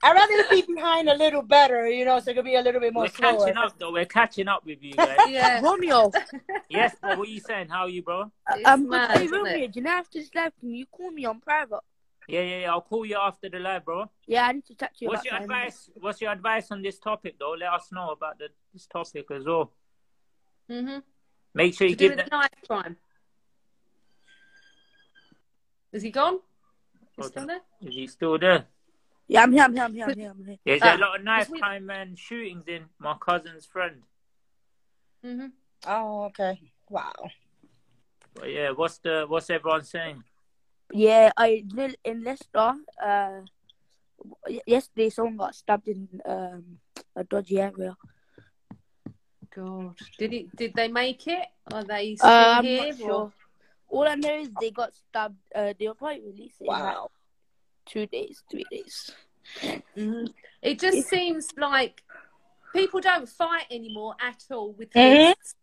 [0.04, 2.80] I'd rather be behind a little better, you know, so it could be a little
[2.80, 3.40] bit more We're slower.
[3.40, 3.92] catching up, though.
[3.92, 5.18] We're catching up with you guys.
[5.28, 5.60] yeah.
[5.62, 6.12] Romeo.
[6.70, 7.16] yes, bro.
[7.18, 7.70] What are you saying?
[7.70, 8.32] How are you, bro?
[8.52, 8.92] It's I'm good.
[8.92, 9.38] mad, Hey, isn't it?
[9.40, 11.80] Romeo, do you know after this live, can you call me on private?
[12.28, 12.72] Yeah, yeah, yeah.
[12.72, 14.06] I'll call you after the live, bro.
[14.28, 15.50] Yeah, I need to talk to you What's your something.
[15.52, 15.90] advice?
[15.96, 17.56] What's your advice on this topic, though?
[17.60, 19.72] Let us know about the, this topic as well.
[20.70, 21.00] Mm-hmm.
[21.58, 22.96] Make sure To you do give with the, the knife crime.
[25.92, 26.36] Is he gone?
[27.18, 27.28] Is Okay.
[27.32, 27.62] still there?
[27.82, 28.68] Is he still there?
[29.28, 30.30] Yeah, I'm here, I'm here, I'm here, I'm here.
[30.30, 30.58] I'm here.
[30.64, 34.04] There's Ah, a lot of knife we- crime and shootings in my cousin's friend.
[35.26, 35.48] Mm-hmm.
[35.88, 36.62] Oh, okay.
[36.92, 37.12] Wow.
[38.36, 40.24] But yeah, what's the what's everyone saying?
[40.94, 42.76] Yeah, I live in Leicester.
[43.04, 43.42] Uh,
[44.48, 46.78] y- yesterday someone got stabbed in um
[47.16, 47.98] a dodgy area.
[49.58, 49.96] God.
[50.18, 50.56] Did it?
[50.56, 51.48] Did they make it?
[51.74, 52.88] Are they still Uh, I'm here?
[52.88, 53.34] not sure.
[53.90, 55.38] All I know is they got stabbed.
[55.56, 57.12] Uh, they were probably released in like Wow.
[57.86, 59.10] two days, three days.
[59.96, 60.34] Mhm.
[60.62, 62.04] It just seems like
[62.74, 65.34] people don't fight anymore at all with Mhm.
[65.36, 65.56] fists.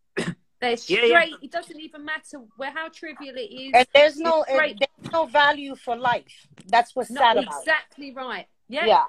[0.60, 1.10] They're straight.
[1.10, 1.36] yeah.
[1.42, 3.72] It doesn't even matter where how trivial it is.
[3.74, 4.78] And there's no It's great.
[4.78, 6.48] there's no value for life.
[6.66, 7.60] That's what's No, sad about it.
[7.60, 8.48] exactly right.
[8.68, 8.86] Yeah.
[8.86, 9.04] Yeah.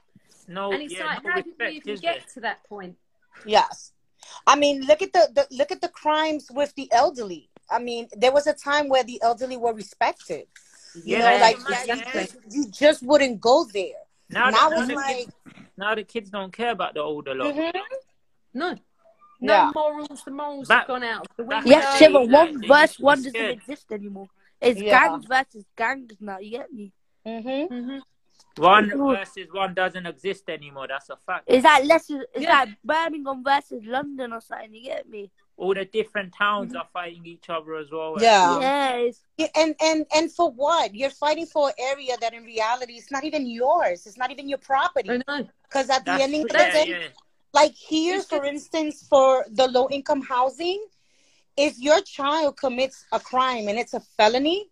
[0.48, 2.14] No, And it's yeah, like, no how did we even is there?
[2.16, 2.98] get to that point?
[3.46, 3.94] Yes.
[4.48, 7.50] I mean, look at the, the look at the crimes with the elderly.
[7.70, 10.46] I mean, there was a time where the elderly were respected.
[10.94, 12.14] You Yeah, know, like right, you, yeah.
[12.14, 14.00] just, you just wouldn't go there.
[14.30, 15.32] Now, Now the, now, it's the like, kids,
[15.78, 17.54] now the kids don't care about the older lot.
[17.54, 17.74] Mhm.
[18.54, 18.76] No.
[19.42, 19.72] No Yeah.
[19.76, 20.24] morals.
[20.24, 21.28] The morals Back- have gone out.
[21.36, 21.78] The back- window.
[21.78, 24.28] Yes, Yeah, Shiva, yeah, one they verse used to be one doesn't exist anymore.
[24.62, 24.92] It's Yeah.
[25.08, 26.40] gangs versus gangs now.
[26.40, 26.92] You get me?
[27.26, 27.70] Mhm.
[27.70, 28.02] Mhm.
[28.58, 30.88] One versus one doesn't exist anymore.
[30.88, 31.50] That's a fact.
[31.50, 32.26] Is that Leicester.
[32.34, 32.60] It's Yeah.
[32.60, 34.74] like Birmingham versus London or something.
[34.74, 35.30] You get me?
[35.58, 36.78] All the different towns mm-hmm.
[36.78, 38.16] are fighting each other as well.
[38.20, 38.60] Yeah.
[38.60, 38.96] yeah.
[38.96, 40.96] It's, Yeah, and and and for what?
[40.96, 44.06] You're fighting for an area that in reality is not even yours.
[44.06, 45.10] It's not even your property.
[45.64, 47.08] Because at the end of the day, yeah.
[47.54, 50.86] like here, for instance, for the low income housing,
[51.58, 54.70] if your child commits a crime and it's a felony,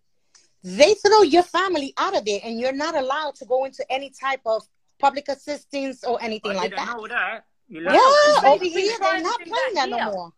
[0.64, 4.10] they throw your family out of there, and you're not allowed to go into any
[4.10, 4.62] type of
[4.98, 6.96] public assistance or anything I like didn't that.
[6.96, 7.44] know that.
[7.68, 10.32] You Yeah, over They've been here trying they're not playing that that no more.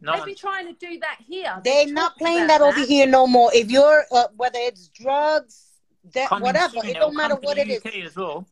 [0.00, 1.60] No, They've been trying to do that here.
[1.64, 3.50] They're They've not playing about that over here no more.
[3.54, 5.66] If you're uh, whether it's drugs,
[6.14, 7.86] that coming whatever, soon, it it'll don't matter what the it is.
[7.86, 8.46] UK as well.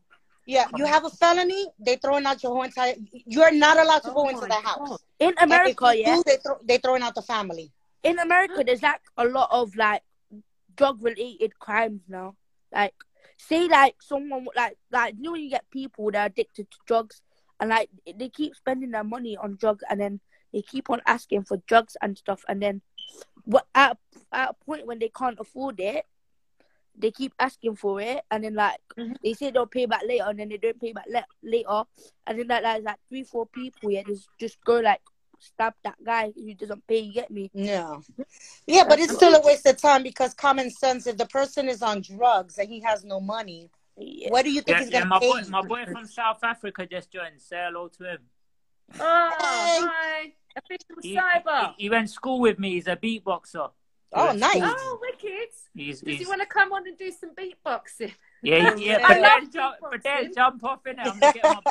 [0.45, 2.95] Yeah, you have a felony, they're throwing out your whole entire.
[3.25, 4.99] You're not allowed to Oh go into my the house.
[5.19, 6.15] In And if America, you yeah.
[6.17, 7.71] do, they throw, they throwing out the family.
[8.03, 10.01] in America, there's like a lot of like
[10.75, 12.35] drug related crimes now.
[12.71, 12.95] Like,
[13.37, 16.77] say like someone like like you know when you get people that are addicted to
[16.85, 17.21] drugs
[17.59, 20.19] and like they keep spending their money on drugs and then
[20.53, 22.81] they keep on asking for drugs and stuff and then
[23.45, 23.97] what at
[24.31, 26.05] at a point when they can't afford it,
[26.95, 29.15] they keep asking for it and then like Mhm.
[29.23, 31.83] they say they'll pay back later and then they don't pay back le- later
[32.27, 35.01] and then like, like like three four people yeah just just go like
[35.43, 36.99] stab that guy who doesn't pay.
[36.99, 37.49] You get me?
[37.53, 37.97] Yeah.
[38.67, 41.81] Yeah, but it's still a waste of time because common sense, if the person is
[41.81, 44.29] on drugs and he has no money, Yeah.
[44.31, 46.43] What do you think Yeah, he's yeah, gonna my pay boy, my boy from South
[46.43, 47.39] Africa just joined.
[47.39, 48.19] Say hello to him.
[48.99, 49.79] Oh, Hey.
[49.85, 50.33] hi.
[50.55, 51.73] Official He, cyber.
[51.77, 52.71] he, he went to school with me.
[52.71, 53.69] He's a beatboxer.
[54.15, 54.51] Oh, nice.
[54.57, 55.49] school- Oh, wicked.
[55.75, 58.13] He's, Does he he's, want to come on and do some beatboxing?
[58.43, 58.97] yeah, yeah.
[59.03, 61.05] I But love then jump, but then jump off in it.
[61.05, 61.61] I'm gonna get, my,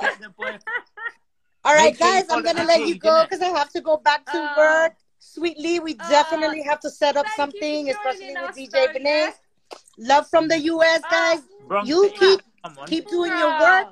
[0.00, 0.58] get the boy.
[1.64, 4.24] All right, Make guys, I'm gonna let you go because I have to go back
[4.26, 4.54] to Oh.
[4.56, 4.94] work.
[5.18, 9.04] Sweetly, we Oh, definitely have to set up something, especially with DJ though, Benes.
[9.04, 9.32] yeah?
[9.98, 11.40] Love from the US, guys.
[11.60, 12.40] Oh, Bronx You keep-
[12.86, 13.88] Keep doing your work.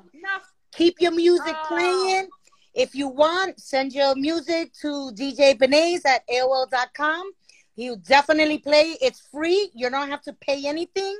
[0.73, 2.29] Keep your music playing.
[2.73, 7.31] If you want, send your music to DJ Benes at AOL.com.
[7.75, 8.97] He'll definitely play.
[9.01, 9.71] It's free.
[9.73, 11.19] You don't have to pay anything.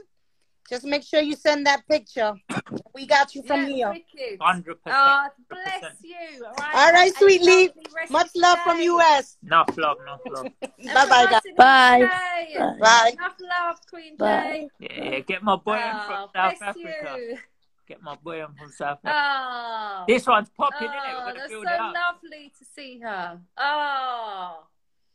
[0.70, 2.34] Just make sure you send that picture.
[2.93, 3.89] We got you from yeah, here.
[3.89, 4.38] Wicked.
[4.39, 5.51] Hundred oh, percent.
[5.51, 6.45] Oh, bless you.
[6.45, 7.72] All right, All right, Have sweetly.
[8.11, 8.80] Much of the love from.
[8.80, 9.38] US.
[9.43, 10.45] Enough love, enough love.
[10.61, 11.34] And Bye bye, from guys.
[11.34, 12.78] us in the Bye.
[12.80, 13.11] Bye.
[13.13, 14.67] Enough love, Queen Bye.
[14.80, 14.88] Jay.
[14.95, 15.20] Yeah, yeah.
[15.20, 17.15] Get my boy Oh, from bless South Africa.
[17.17, 17.38] you.
[17.88, 19.11] Get my boy from South Africa.
[19.11, 20.03] Oh.
[20.07, 21.26] This one's popping, oh, innit?
[21.26, 21.95] We're oh, that's so it up.
[21.95, 23.39] lovely to see her.
[23.57, 24.63] Oh,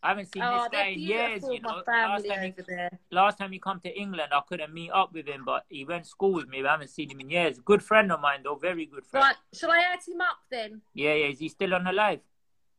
[0.05, 1.83] I haven't seen oh, this guy in years, you know.
[1.87, 2.91] Last time, he, there.
[3.11, 6.05] last time he come to England, I couldn't meet up with him, but he went
[6.05, 6.63] to school with me.
[6.63, 7.59] I haven't seen him in years.
[7.59, 8.57] Good friend of mine, though.
[8.57, 9.25] Very good friend.
[9.25, 10.83] Right, shall I add him up then?
[10.93, 11.29] Yeah, yeah.
[11.29, 12.21] Is he still on the live?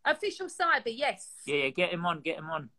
[0.05, 1.29] Official cyber, yes.
[1.47, 1.69] Yeah, yeah.
[1.69, 2.21] Get him on.
[2.21, 2.69] Get him on.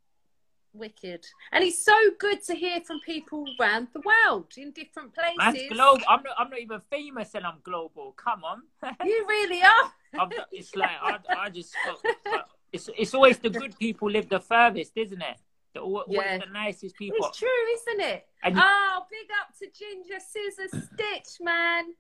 [0.73, 1.27] Wicked.
[1.51, 5.73] And it's so good to hear from people around the world in different places.
[5.73, 6.05] global.
[6.09, 6.35] I'm not.
[6.39, 8.15] I'm not even famous, and I'm global.
[8.17, 8.63] Come on.
[9.05, 9.93] You really are.
[10.21, 11.75] I'm not, it's like I, I just.
[11.85, 12.43] I,
[12.73, 15.37] it's it's always the good people live the furthest, isn't it?
[15.75, 16.39] The always Yeah.
[16.39, 17.19] the nicest people.
[17.27, 18.27] It's true, isn't it?
[18.43, 21.95] And Oh, big up to Ginger Scissor Stitch, man.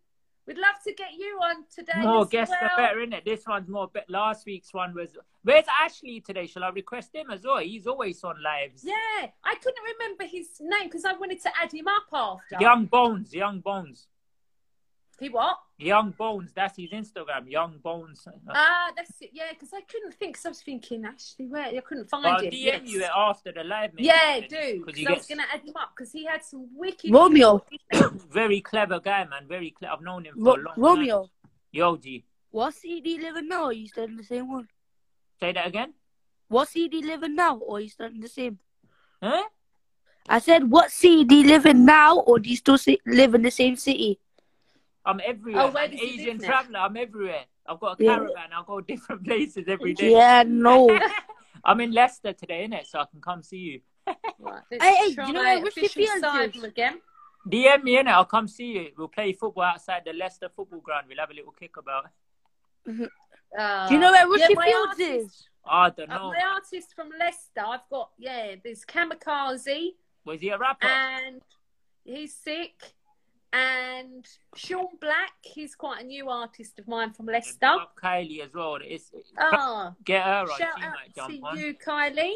[0.47, 2.03] We'd love to get you on today.
[2.03, 2.71] More as guests well.
[2.71, 3.25] are better, innit?
[3.25, 3.89] This one's more.
[3.89, 5.17] Be- last week's one was.
[5.43, 6.47] Where's Ashley today?
[6.47, 7.59] Shall I request him as well?
[7.59, 8.85] He's always on lives.
[8.85, 8.95] Yeah,
[9.43, 12.59] I couldn't remember his name because I wanted to add him up after.
[12.61, 13.35] Young Bones.
[13.35, 14.07] Young Bones.
[15.19, 15.57] He what?
[15.79, 16.53] Young Bones.
[16.55, 17.51] That's his Instagram.
[17.51, 18.27] Young Bones.
[18.51, 19.31] Ah, that's it.
[19.33, 20.35] Yeah, because I couldn't think.
[20.35, 22.51] Because I was thinking, Ashley, where I couldn't find I'll him.
[22.51, 22.81] DM yes.
[22.85, 23.93] you it after the live.
[23.95, 24.85] maybe, Yeah, then, do.
[24.85, 27.11] 'cause Because he I was going to add him up because he had some wicked.
[27.13, 27.65] Romeo.
[28.31, 29.47] very clever guy, man.
[29.49, 29.95] Very clever.
[29.95, 30.75] I've known him for Ro- a long time.
[30.85, 31.31] Romeo.
[31.73, 32.25] Yo, G.
[32.51, 33.65] What CD living now?
[33.65, 34.69] Or are you still in the same one?
[35.41, 35.95] Say that again.
[36.49, 37.57] What CD living now?
[37.57, 38.59] Or are you still in the same?
[39.23, 39.45] Huh?
[40.29, 42.19] I said, what CD living now?
[42.19, 44.19] Or do you still si- live in the same city?
[45.07, 45.63] I'm everywhere.
[45.63, 46.79] Oh, where I'm does he Asian live traveler.
[46.81, 47.45] I'm everywhere.
[47.67, 48.17] I've got a Yeah.
[48.17, 48.51] caravan.
[48.53, 50.11] I go different places every day.
[50.13, 50.99] Yeah, no.
[51.65, 52.87] I'm in Leicester today, innit?
[52.87, 53.81] So I can come see you.
[54.39, 56.63] Right, let's Hey, hey, you know where Richie official Fields is?
[56.65, 57.01] again.
[57.49, 58.09] DM me, innit?
[58.09, 58.89] I'll come see you.
[58.99, 61.07] We'll play football outside the Leicester football ground.
[61.09, 62.07] We'll have a little kick about.
[63.59, 65.49] Uh, Do you know where Richie my Fields artist- is?
[65.69, 66.33] I don't Uh, know.
[66.33, 68.55] my artist from Leicester, I've got yeah.
[68.63, 69.95] There's Kamikaze,
[70.25, 70.87] Was he a rapper?
[70.87, 71.43] and
[72.05, 72.93] he's sick.
[73.57, 77.73] And Sean Black, he's quite a new artist of mine from Leicester.
[77.79, 78.77] Big Kylie as well.
[78.83, 80.59] It's, Ah, get her on.
[80.59, 81.59] shout out might to on.
[81.59, 82.35] you, Kylie.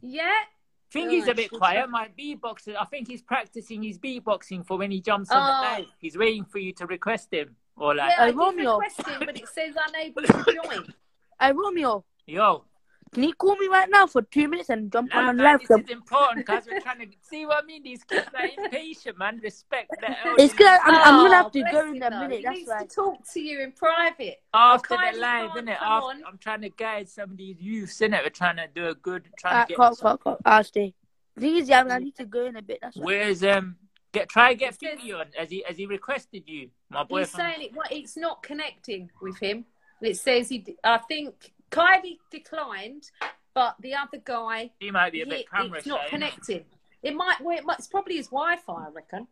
[0.00, 0.24] Yeah.
[0.24, 1.84] I think he's a bit quiet.
[1.84, 5.46] try- My beatboxer, I think he's practicing his beatboxing for when he jumps on Oh.
[5.46, 5.92] the live.
[6.00, 7.54] He's waiting for you to request him.
[7.76, 8.78] Or like, Yeah, I Uh, did Romeo.
[8.78, 10.32] request him, but it says unable to
[10.64, 10.94] join.
[11.40, 12.64] Hey, Romeo, yo,
[13.12, 15.60] can you call me right now for two minutes and jump nah, on man, live?
[15.66, 17.82] this is important because we're trying to see what I mean.
[17.82, 19.40] These kids are impatient, man.
[19.42, 20.66] Respect the It's good.
[20.84, 22.38] I'm, I'm Oh, gonna have to go in a minute.
[22.38, 22.88] He That's needs right.
[22.88, 24.36] to talk to you in private.
[24.54, 25.78] After the live, can't innit?
[25.78, 26.24] come After.
[26.26, 28.10] I'm trying to guide some of these youths, it.
[28.12, 29.76] We're trying to do a good, trying Uh, to get.
[29.76, 30.38] call, call, call.
[30.44, 30.94] I'll stay.
[31.34, 32.78] The thing is, yeah, I need to go in a bit.
[32.80, 33.04] That's right.
[33.06, 33.76] Where's um?
[34.12, 35.26] Get try get He says- Phoebe on.
[35.36, 37.20] Has he has he requested you, my boy?
[37.20, 37.74] He's saying it.
[37.74, 37.92] What?
[37.92, 39.64] It's not connecting with him.
[40.00, 40.76] It says he.
[40.82, 43.10] I think Kylie declined,
[43.54, 46.64] but the other guy, He might be a he- bit camera it's not connected.
[47.02, 47.40] It might.
[47.40, 47.78] Well, it might.
[47.78, 48.72] It's probably his Wi-Fi.
[48.72, 49.26] I reckon.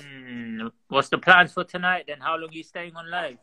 [0.00, 2.18] Hmm, what's the plans for tonight then?
[2.20, 3.38] How long are you staying on live?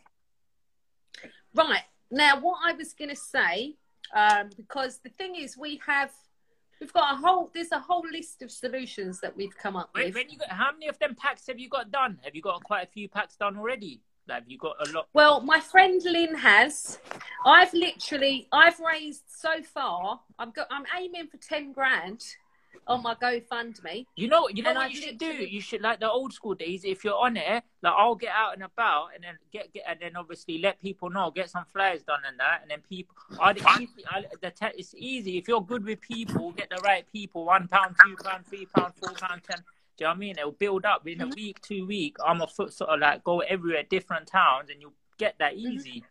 [1.54, 3.76] Right now, what I was going to say,
[4.16, 6.12] um, because the thing is, we have.
[6.80, 7.50] We've got a whole.
[7.54, 10.40] There's a whole list of solutions that we've come up Wait, with.
[10.40, 12.18] got, how many of them packs have you got done?
[12.24, 14.02] Have you got quite a few packs done already?
[14.30, 15.08] Have you got a lot?
[15.14, 17.00] Well, my friend Lynn has.
[17.46, 20.20] I've literally, I've raised so far.
[20.38, 22.24] I'm got, I'm aiming for ten grand
[22.88, 24.06] on my GoFundMe.
[24.16, 25.28] You know, you know And what I've you should do.
[25.28, 26.84] You should like the old school days.
[26.84, 30.00] If you're on it, like I'll get out and about, and then get get, and
[30.02, 33.16] then obviously let people know, get some flyers done and that, and then people.
[33.80, 36.52] Easy, I, the te- it's easy if you're good with people.
[36.52, 37.46] Get the right people.
[37.46, 39.60] One pound, two pound, three pound, four pound, ten.
[40.00, 40.36] Do you know what I mean?
[40.38, 41.36] It'll build up in a mm-hmm.
[41.36, 42.18] week, two week.
[42.26, 45.74] I'm a foot sort of like go everywhere, different towns, and you'll get that mm-hmm.
[45.74, 46.04] easy.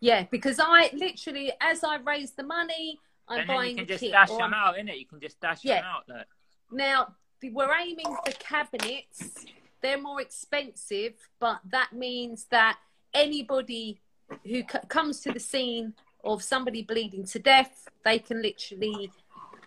[0.00, 4.00] Yeah, because I literally, as I raise the money, I'm and buying you can just
[4.00, 4.12] kit.
[4.12, 4.98] dash them out, innit?
[4.98, 5.76] You can just dash Yeah.
[5.76, 6.02] them out.
[6.08, 6.26] Like.
[6.70, 9.46] Now we're aiming for cabinets
[9.80, 12.78] they're more expensive, but that means that
[13.14, 14.00] anybody
[14.44, 15.94] who c- comes to the scene
[16.24, 19.10] of somebody bleeding to death, they can literally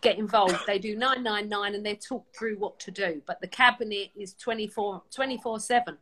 [0.02, 0.60] get involved.
[0.68, 3.22] They do 999 and they're talked through what to do.
[3.26, 5.98] But the cabinet is 24 24 7.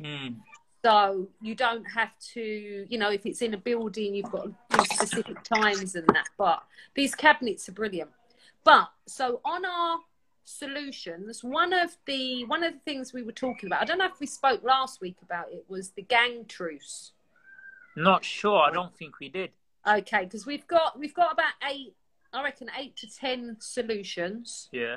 [0.00, 0.36] Mm.
[0.84, 4.48] So you don't have to, you know, if it's in a building, you've got
[4.92, 6.28] specific times and that.
[6.36, 6.62] But
[6.94, 8.10] these cabinets are brilliant.
[8.64, 9.98] But so on our
[10.44, 14.06] solutions, one of the one of the things we were talking about, I don't know
[14.06, 17.12] if we spoke last week about it, was the gang truce.
[17.96, 18.62] Not sure.
[18.62, 19.50] I don't think we did.
[19.86, 21.94] Okay, because we've got we've got about eight,
[22.32, 24.68] I reckon eight to ten solutions.
[24.72, 24.96] Yeah.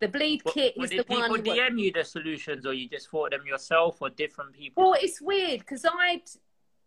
[0.00, 1.42] The bleed What, kit is did the people one.
[1.42, 4.82] DM you the solutions, or you just thought them yourself, or different people?
[4.90, 6.22] Well, it's weird because I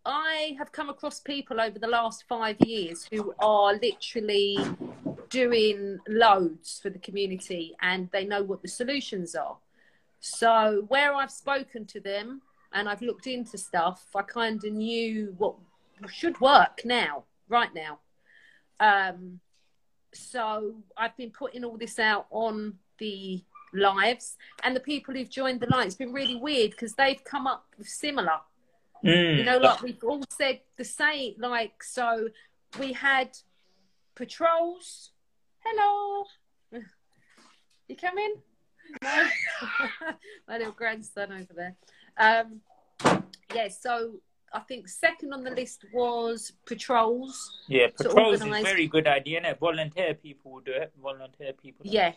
[0.04, 4.58] I have come across people over the last five years who are literally
[5.28, 9.56] doing loads for the community and they know what the solutions are.
[10.18, 12.42] So where I've spoken to them
[12.72, 15.54] and I've looked into stuff, I kind of knew what
[16.08, 17.98] should work now, right now.
[18.80, 19.40] Um,
[20.14, 23.42] so I've been putting all this out on the
[23.72, 25.86] lives and the people who've joined the line.
[25.86, 28.40] It's been really weird because they've come up with similar.
[29.04, 29.38] Mm.
[29.38, 31.34] You know, like we've all said the same.
[31.38, 32.28] Like so,
[32.78, 33.36] we had
[34.14, 35.10] patrols.
[35.64, 36.24] Hello,
[37.88, 38.32] you come in?
[39.02, 39.28] No,
[40.48, 41.76] my little grandson over there.
[42.16, 42.60] Um,
[43.54, 44.14] yeah, so
[44.54, 47.60] I think second on the list was patrols.
[47.68, 49.58] Yeah, patrols is organise- very good idea, innit?
[49.58, 50.92] Volunteer people will do it.
[51.02, 51.86] Volunteer people.
[51.86, 52.12] Yeah.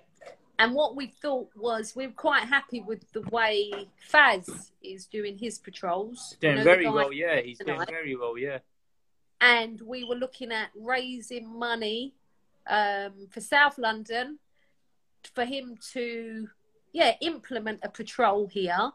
[0.58, 3.72] And what we thought was we were quite happy with the way
[4.12, 6.38] Faz is doing his patrols.
[6.42, 7.42] You Doing know, very well, yeah.
[7.42, 8.60] He's doing very well, yeah.
[9.42, 12.14] and we were looking at raising money
[12.68, 14.40] um, for South London
[15.34, 16.48] for him to,
[16.94, 18.92] yeah, implement a patrol here.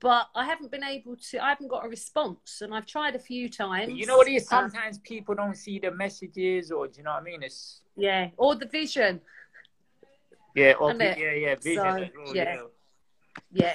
[0.00, 1.42] But I haven't been able to.
[1.42, 3.94] I haven't got a response, and I've tried a few times.
[3.94, 4.44] You know what it is?
[4.52, 7.42] Uh, Sometimes people don't see the messages, or do you know what I mean?
[7.42, 9.20] It's yeah, or the vision.
[10.54, 12.54] yeah, or, it- yeah, yeah, vision so, as well, yeah.
[12.54, 12.62] yeah.
[13.52, 13.74] Yeah.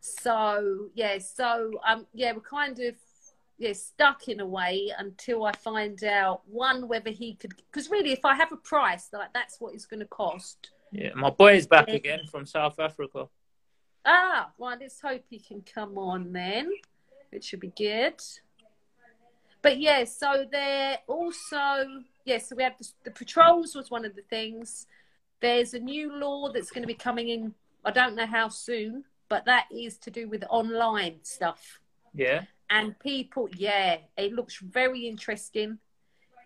[0.00, 2.94] So yeah, so um, yeah, we're kind of
[3.56, 7.54] yeah stuck in a way until I find out one whether he could.
[7.56, 10.70] Because really, if I have a price, like that's what it's going to cost.
[10.92, 11.94] Yeah, my boy is back Yeah.
[11.94, 13.28] again from South Africa.
[14.04, 16.70] Ah, well, Let's hope he can come on then.
[17.32, 18.22] It should be good.
[19.62, 22.38] But yeah, so they're also yeah.
[22.38, 24.86] So we have the, the patrols was one of the things.
[25.40, 27.54] There's a new law that's going to be coming in.
[27.84, 31.80] I don't know how soon, but that is to do with online stuff.
[32.14, 35.78] Yeah, And people, yeah, it looks very interesting.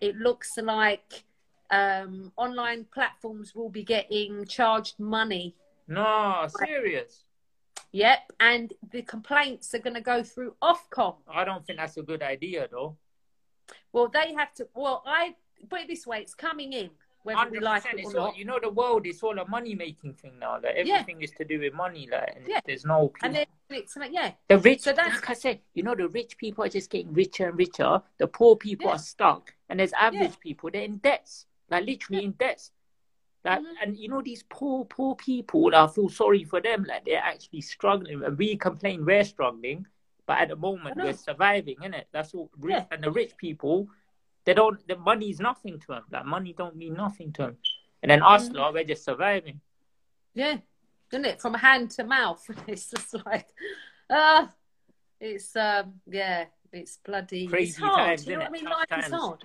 [0.01, 1.23] It looks like
[1.69, 5.55] um, online platforms will be getting charged money
[5.89, 7.23] no, serious.
[7.91, 11.15] Yep, and the complaints are going to go through Ofcom.
[11.27, 12.97] I don't think that's a good idea, though.
[13.91, 14.67] Well, they have to.
[14.75, 15.35] Well, I
[15.69, 16.91] put it this way: it's coming in,
[17.23, 18.59] whether we like it or It's all you know.
[18.61, 20.59] The world is all a money making thing now.
[20.61, 20.95] Like Yeah.
[20.95, 22.07] everything is to do with money.
[22.11, 22.59] Like, and Yeah.
[22.65, 23.11] there's no.
[23.23, 26.07] And then it's like, yeah, The rich, So that's- like I said, you know, the
[26.07, 28.01] rich people are just getting richer and richer.
[28.17, 28.93] The poor people Yeah.
[28.93, 30.35] are stuck, and there's average Yeah.
[30.39, 32.71] people they're in debts, like literally in debts.
[33.49, 33.73] Like, Mhm.
[33.81, 35.73] and you know, these poor, poor people.
[35.75, 36.83] I feel sorry for them.
[36.83, 38.23] Like they're actually struggling.
[38.23, 39.85] And we complain we're struggling,
[40.25, 42.05] but at the moment we're surviving, innit?
[42.11, 42.49] That's all.
[42.57, 42.85] Rich, Yeah.
[42.91, 43.87] And the rich people,
[44.45, 44.79] they don't.
[44.87, 46.05] The money's nothing to them.
[46.11, 47.57] Like money don't mean nothing to them.
[48.01, 48.55] And then us, Mhm.
[48.55, 49.59] lot, we're just surviving.
[50.35, 50.57] yeah,
[51.11, 51.41] isn't it?
[51.41, 52.43] From hand to mouth.
[52.67, 53.47] It's just like,
[54.09, 54.53] ah,
[55.19, 57.43] it's um, yeah, it's bloody.
[57.43, 57.97] it's Crazy hard.
[57.97, 58.65] times, you know what I mean?
[58.65, 59.43] Life is hard.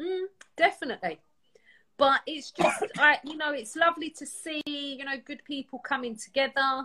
[0.00, 0.26] Mm,
[0.56, 1.20] definitely.
[1.98, 6.16] But it's just, I, you know, it's lovely to see, you know, good people coming
[6.16, 6.84] together.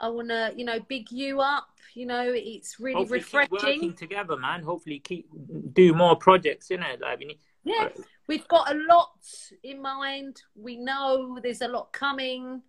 [0.00, 1.68] I want to, you know, big you up.
[1.94, 3.94] You know, it's really Hopefully keep working refreshing.
[3.94, 4.62] together, man.
[4.62, 5.28] Hopefully keep
[5.72, 6.94] do more projects, you know.
[7.00, 7.88] Like we need, Yeah,
[8.26, 9.12] we've got a lot
[9.62, 10.42] in mind.
[10.56, 12.62] We know there's a lot coming.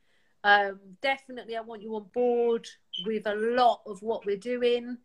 [0.44, 2.68] Um, definitely, I want you on board
[3.06, 4.98] with a lot of what we're doing.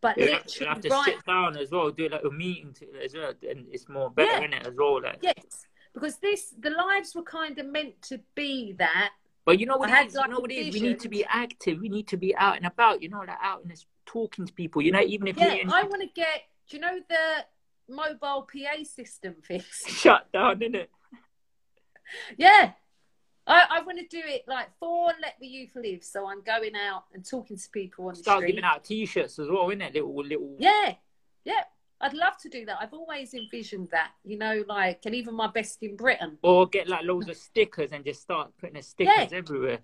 [0.00, 1.04] But you have, you have to right?
[1.06, 4.30] sit down as well, do like a meeting to, as well, and it's more better
[4.40, 4.44] Yeah.
[4.44, 5.02] in it as well.
[5.02, 9.10] Like, Yes, because this the lives were kind of meant to be that.
[9.44, 10.12] but you know what I it had.
[10.12, 10.74] You know what it is?
[10.74, 11.80] We need to be active.
[11.80, 13.02] We need to be out and about.
[13.02, 14.82] You know, like out and talking to people.
[14.82, 16.42] You know, even if Yeah, I want to get.
[16.68, 17.44] Do you know the
[17.88, 19.88] mobile PA system fixed?
[20.02, 20.88] shut down, innit?
[22.36, 22.72] yeah.
[23.46, 26.04] I, I want to do it like for Let the Youth Live.
[26.04, 29.48] So I'm going out and talking to people on the Start giving out T-shirts as
[29.48, 29.94] well, isn't it?
[29.94, 30.56] Little, little.
[30.58, 30.94] Yeah,
[31.44, 31.62] yeah.
[32.00, 32.78] I'd love to do that.
[32.80, 36.38] I've always envisioned that, you know, like, and even my best in Britain.
[36.42, 39.38] Or get like loads of stickers and just start putting the stickers Yeah.
[39.38, 39.78] everywhere.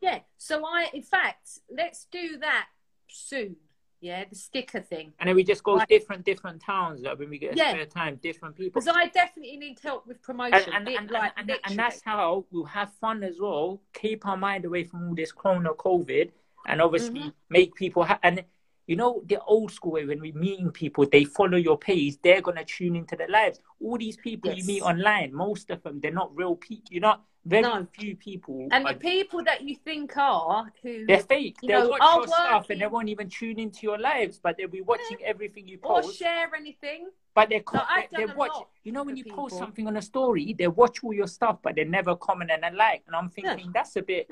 [0.00, 0.20] Yeah.
[0.38, 2.68] So I, in fact, let's do that
[3.08, 3.56] soon.
[4.00, 5.12] Yeah, the sticker thing.
[5.18, 5.88] And then we just go Right.
[5.88, 7.02] different, different towns.
[7.02, 7.70] Like when we get a Yeah.
[7.70, 8.80] spare time, different people.
[8.80, 10.72] Because I definitely need help with promotion.
[10.72, 13.82] And, and, and, like and, and, that's how we'll have fun as well.
[13.94, 16.30] Keep our mind away from all this Corona, COVID,
[16.66, 17.34] and obviously Mhm.
[17.50, 18.04] make people.
[18.04, 18.44] Ha- and
[18.88, 22.16] you know the old school way when we meeting people, they follow your page.
[22.22, 23.60] They're gonna tune into the lives.
[23.84, 26.88] All these people you meet online, most of them, they're not real people.
[26.90, 27.86] You're not very No.
[27.92, 28.66] few people.
[28.72, 31.58] and are- the people that you think are who they're fake.
[31.62, 34.68] They'll know, watch your stuff and they won't even tune into your lives, but they'll
[34.68, 36.08] be watching everything you post.
[36.08, 37.10] or share anything.
[37.34, 38.56] But they're I've they, they watch.
[38.84, 41.76] You know when you post something on a story, they watch all your stuff, but
[41.76, 43.02] they never comment and a like.
[43.06, 44.28] And I'm thinking that's a bit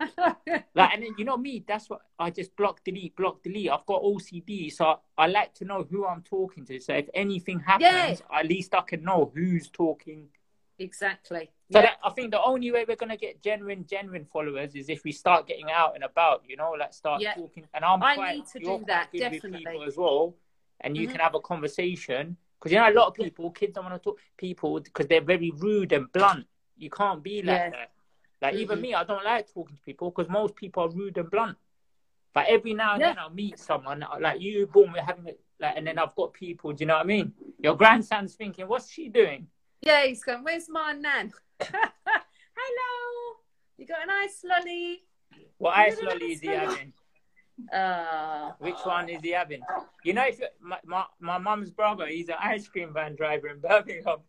[0.00, 0.94] like.
[0.94, 3.70] And then you know me, that's what I just block, delete, block, delete.
[3.70, 6.78] I've got OCD, so I like to know who I'm talking to.
[6.80, 10.28] So if anything happens, at least I can know who's talking.
[10.80, 11.50] exactly.
[11.72, 11.86] So Yeah.
[11.86, 15.10] that, I think the only way we're gonna get genuine, genuine followers is if we
[15.12, 16.44] start getting out and about.
[16.46, 17.34] You know, like start Yeah.
[17.34, 17.66] talking.
[17.74, 19.58] And I'm I quite, need to do that, definitely.
[19.64, 20.36] people as well,
[20.80, 21.10] and you Mhm.
[21.12, 22.36] can have a conversation.
[22.58, 25.20] Because you know, a lot of people, kids don't want to talk people because they're
[25.20, 26.46] very rude and blunt.
[26.76, 27.70] You can't be like Yeah.
[27.70, 27.90] that.
[28.40, 28.82] Like even Mhm.
[28.82, 31.58] me, I don't like talking to people because most people are rude and blunt.
[32.32, 33.08] But every now and Yeah.
[33.08, 36.32] then I'll meet someone like you, boom, we're having it, like, and then I've got
[36.32, 36.72] people.
[36.72, 37.32] Do you know what I mean?
[37.58, 39.48] Your grandson's thinking, "What's she doing?"
[39.80, 41.32] Yeah, he's going, Where's my nan?
[41.60, 43.36] Hello.
[43.76, 45.04] You got an ice lolly?
[45.58, 46.92] What Yeah, ice lolly is he having?
[47.72, 49.62] Uh, Which one is he having?
[50.04, 53.58] You know, if my my my mum's brother, he's an ice cream van driver in
[53.60, 54.20] Birmingham.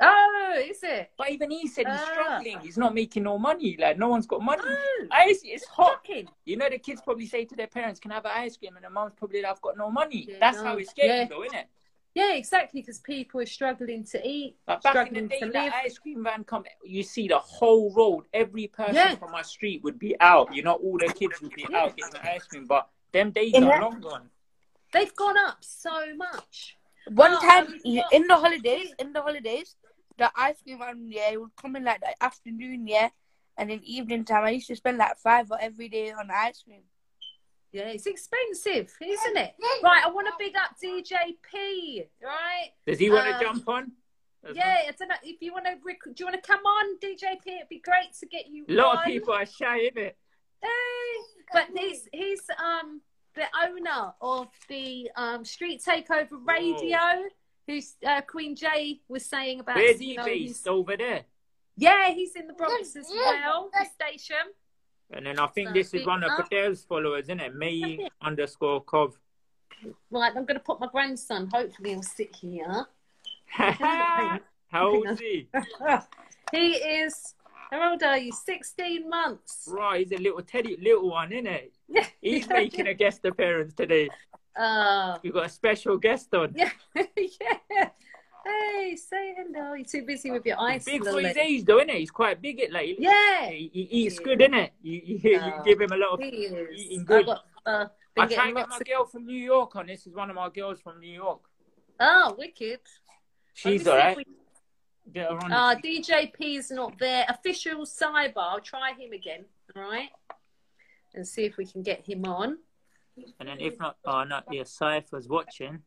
[0.00, 1.12] Oh, is it?
[1.16, 2.04] But even he said he's Ah.
[2.12, 2.58] struggling.
[2.60, 3.76] He's not making no money.
[3.78, 4.62] Like no one's got money.
[4.64, 6.00] Oh, Ice, it's hot.
[6.04, 6.28] shocking.
[6.44, 8.74] You know, the kids probably say to their parents, "Can I have an ice cream?"
[8.76, 10.64] And the mom's probably like, "I've got no money." Yeah, That's no.
[10.64, 11.24] how it's getting, Yeah.
[11.28, 11.68] though, isn't it?
[12.14, 15.46] Yeah, exactly, because people are struggling to eat, Like back in struggling the day, to
[15.46, 15.72] that live.
[15.84, 18.26] ice cream van come, you see the whole road.
[18.32, 19.14] Every person Yeah.
[19.16, 20.54] from my street would be out.
[20.54, 22.66] You know, all the kids would be out getting the ice cream.
[22.66, 24.30] But them days In are that- long gone.
[24.92, 26.76] They've gone up so much.
[27.08, 29.74] One Oh, time and you- what- in the holidays, in the holidays,
[30.18, 33.08] the ice cream man, yeah, it would come in like the afternoon, yeah,
[33.56, 36.62] and in evening time, I used to spend like five or every day on ice
[36.62, 36.82] cream.
[37.72, 39.54] Yeah, it's expensive, isn't it?
[39.82, 42.70] Right, I want to big up DJP, right?
[42.86, 43.92] Does he want to Um, jump on?
[44.48, 45.72] As Yeah, I don't know if you want to.
[45.82, 47.46] Rec- do you want to come on, DJP?
[47.46, 48.64] It'd be great to get you.
[48.68, 48.98] A lot on.
[48.98, 50.16] of people are shy, isn't it?
[50.62, 50.68] Hey,
[51.52, 53.00] but he's he's um
[53.34, 56.98] the owner of the um Street Takeover Radio.
[57.66, 59.76] Who's uh, Queen Jay was saying about?
[59.76, 60.64] Where's you he know, based?
[60.64, 61.22] he's- Over there.
[61.76, 63.68] Yeah, he's in the Bronx as well.
[63.72, 64.36] The station.
[65.10, 66.48] And then I think So this is big one of up.
[66.48, 67.54] Patel's followers, isn't it?
[67.54, 69.18] May underscore Cov.
[70.10, 71.48] Right, I'm going to put my grandson.
[71.52, 72.86] Hopefully, he'll sit here.
[73.48, 74.40] How
[74.74, 75.48] old is he?
[76.52, 77.34] he is.
[77.70, 78.32] How old are you?
[78.32, 79.68] 16 months.
[79.70, 81.72] Right, he's a little teddy, little one, isn't it?
[81.88, 82.06] Yeah.
[82.20, 84.08] He's making a guest appearance today.
[84.56, 86.54] Uh, We've got a special guest on.
[86.56, 86.70] yeah.
[86.94, 87.88] yeah.
[88.46, 89.72] Hey, say hello.
[89.74, 90.84] You're too busy with your eyes.
[90.84, 91.96] Big for his age, though, isn't it?
[91.98, 92.96] He's quite big, it like.
[92.98, 93.48] Yeah.
[93.48, 94.24] He, he eats Yeah.
[94.24, 94.72] good, isn't it?
[94.82, 96.20] You, you, you give him a lot of.
[96.20, 96.78] He is.
[96.78, 97.26] Eating good.
[97.26, 97.86] got, uh,
[98.18, 98.84] I try and get my of.
[98.84, 99.86] girl from New York on.
[99.86, 101.40] This is one of my girls from New York.
[101.98, 102.80] Oh, wicked.
[103.54, 104.16] She's Let me see if alright.
[104.18, 104.24] we-
[105.12, 105.52] Get her on.
[105.52, 107.26] Uh, DJP is not there.
[107.28, 108.32] Official Cyber.
[108.36, 109.44] I'll try him again.
[109.76, 110.08] All right.
[111.14, 112.58] And see if we can get him on.
[113.40, 115.80] And then if not, oh no, yeah, Cypher's watching.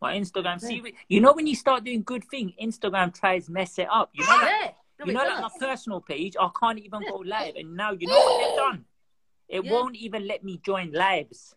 [0.00, 3.88] My Instagram, see, you know when you start doing good thing, Instagram tries mess it
[3.90, 4.10] up.
[4.14, 4.70] You know, that, Yeah.
[5.00, 8.06] No, you know, like my personal page, I can't even go live, and now you
[8.06, 8.84] know what they've done.
[9.48, 9.72] It Yeah.
[9.72, 11.54] won't even let me join lives.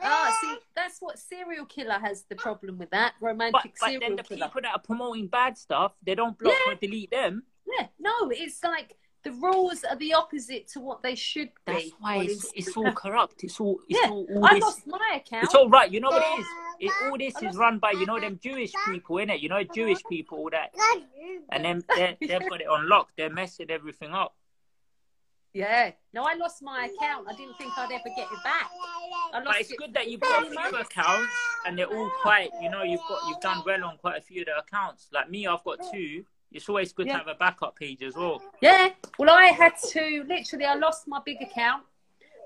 [0.00, 4.16] Ah, see, that's what serial killer has the problem with that romantic but serial then
[4.16, 4.46] the killer.
[4.46, 6.72] people that are promoting bad stuff, they don't block Yeah.
[6.72, 7.42] or delete them.
[7.66, 8.96] Yeah, no, it's like
[9.28, 11.72] the rules are the opposite to what they should be.
[11.72, 13.44] That's why it's, it's all corrupt.
[13.44, 14.62] It's all it's Yeah, all, all I this.
[14.62, 15.44] lost my account.
[15.44, 15.90] It's all right.
[15.90, 16.46] You know what it is?
[16.80, 19.40] It, all this is run by you know them Jewish people, innit?
[19.40, 20.70] You know Jewish people all that,
[21.50, 23.08] and then they they've got it on lock.
[23.16, 24.34] They're messing everything up.
[25.54, 27.26] Yeah, no, I lost my account.
[27.28, 28.70] I didn't think I'd ever get it back.
[29.32, 29.78] I But it's it.
[29.78, 31.32] good that you've got a three few accounts
[31.66, 34.42] and they're all quite, you know, you've got you've done well on quite a few
[34.42, 35.08] of the accounts.
[35.12, 36.24] Like me, I've got two.
[36.52, 37.14] It's always good Yeah.
[37.14, 38.42] to have a backup page as well.
[38.60, 40.64] Yeah, well, I had to literally.
[40.64, 41.84] I lost my big account,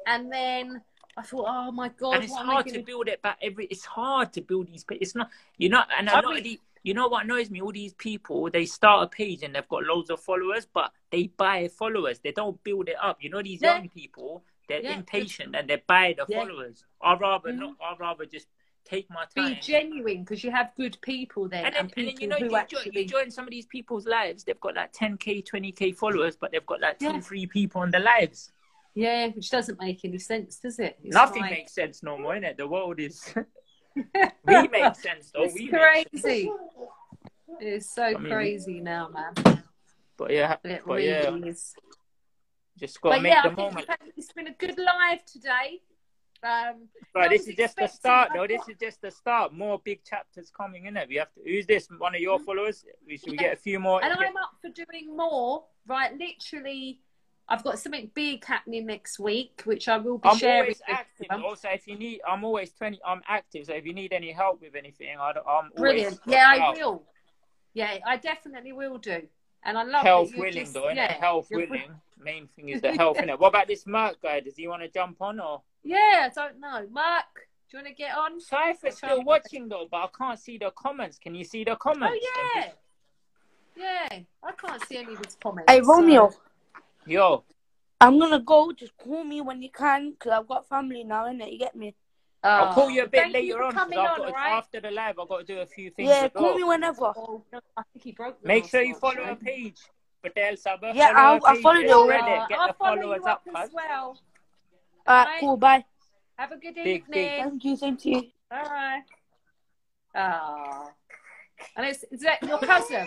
[0.07, 0.83] and then
[1.17, 3.39] I thought, oh my god, and it's what am I hard gonna build it back.
[3.41, 4.85] Every it's hard to build these.
[4.91, 7.49] It's not, you know, and a I lot mean- of the, you know what annoys
[7.51, 7.61] me?
[7.63, 11.29] All these people, they start a page and they've got loads of followers, but they
[11.29, 12.19] buy followers.
[12.19, 13.19] They don't build it up.
[13.23, 13.77] You know, these Yeah.
[13.77, 14.95] young people, they're Yeah.
[14.97, 16.85] impatient and they buy the followers.
[17.01, 17.59] I'd rather Mhm.
[17.59, 17.75] not.
[17.81, 18.49] I'd rather just
[18.85, 19.55] take my time.
[19.55, 22.29] be genuine because you have good people then, And and, then, and people then you
[22.29, 23.01] know, you join, actually.
[23.01, 24.45] you join some of these people's lives.
[24.45, 27.21] They've got like 10k, 20k followers, but they've got like two, Yeah.
[27.21, 28.53] three people on their lives.
[28.95, 30.99] Yeah, which doesn't make any sense, does it?
[31.03, 32.57] It's Nothing like- makes sense no more, innit?
[32.59, 33.35] The world is.
[33.97, 35.45] we make sense though.
[35.45, 36.51] It's we crazy.
[37.61, 39.63] It's so I mean- crazy now, man.
[40.17, 41.75] But yeah, It but really yeah, is.
[42.79, 43.87] just gotta But make yeah, the moment.
[44.17, 45.81] it's been a good live today.
[46.45, 48.47] Um, Right, this is just the start, though.
[48.47, 49.53] This is just the start.
[49.53, 51.09] More big chapters coming in it.
[51.09, 51.41] We have to.
[51.45, 51.89] Who's this?
[51.99, 52.85] One of your followers?
[53.07, 54.03] We should we get a few more.
[54.03, 55.65] and I'm up for doing more.
[55.87, 57.01] Right, literally,
[57.49, 60.63] I've got something big happening next week, which I will be I'm sharing.
[60.63, 61.27] always active.
[61.45, 62.99] Also, if you need, I'm always twenty.
[63.07, 63.67] I'm active.
[63.67, 66.21] So if you need any help with anything, I, am always Brilliant.
[66.27, 66.77] Yeah, I out.
[66.77, 67.03] will.
[67.75, 69.23] Yeah, I definitely will do.
[69.65, 70.89] And I love Health willing, just, though.
[70.91, 71.91] yeah, Health willing.
[72.19, 73.39] Main thing is the health, innit?
[73.39, 74.41] What about this Merc guy?
[74.41, 75.63] Does he want to jump on or?
[75.85, 76.87] Yeah, I don't know.
[76.91, 77.25] Mark,
[77.71, 78.41] do you want to get on?
[78.41, 81.19] Cypher's still watching though, but I can't see the comments.
[81.19, 82.17] Can you see the comments?
[82.25, 82.71] Oh yeah,
[83.77, 84.19] yeah.
[84.43, 85.71] I can't see any of his comments.
[85.71, 86.39] Hey Romeo, so-
[87.07, 87.45] Yo,
[88.01, 88.73] I'm gonna go.
[88.73, 91.53] Just call me when you can, cause I've got family now, innit?
[91.53, 91.95] You get me?
[92.45, 93.73] Oh, I'll call you a bit later for on.
[93.73, 94.53] 'cause I've on, got, alright?
[94.53, 96.09] After the live, I've got to do a few things.
[96.09, 97.13] Yeah, call me whenever.
[97.17, 98.45] Oh, no, I think he broke.
[98.45, 99.79] Make sure you follow so- her page.
[100.23, 100.93] Patel Sabah.
[100.95, 101.63] Yeah, follow I'll- her I page.
[101.63, 102.47] followed it Get already.
[102.49, 103.75] Get I'll the follow followers you up, as cuz.
[103.75, 104.19] well.
[105.09, 105.41] Alright, Right.
[105.41, 105.57] cool.
[105.57, 105.85] Bye.
[106.37, 107.11] Have a good Big, evening.
[107.11, 107.43] big.
[107.43, 107.77] Thank you.
[107.77, 108.23] Same to you.
[108.51, 109.03] All right.
[110.15, 110.91] Ah.
[111.77, 113.07] And it's, is that your cousin?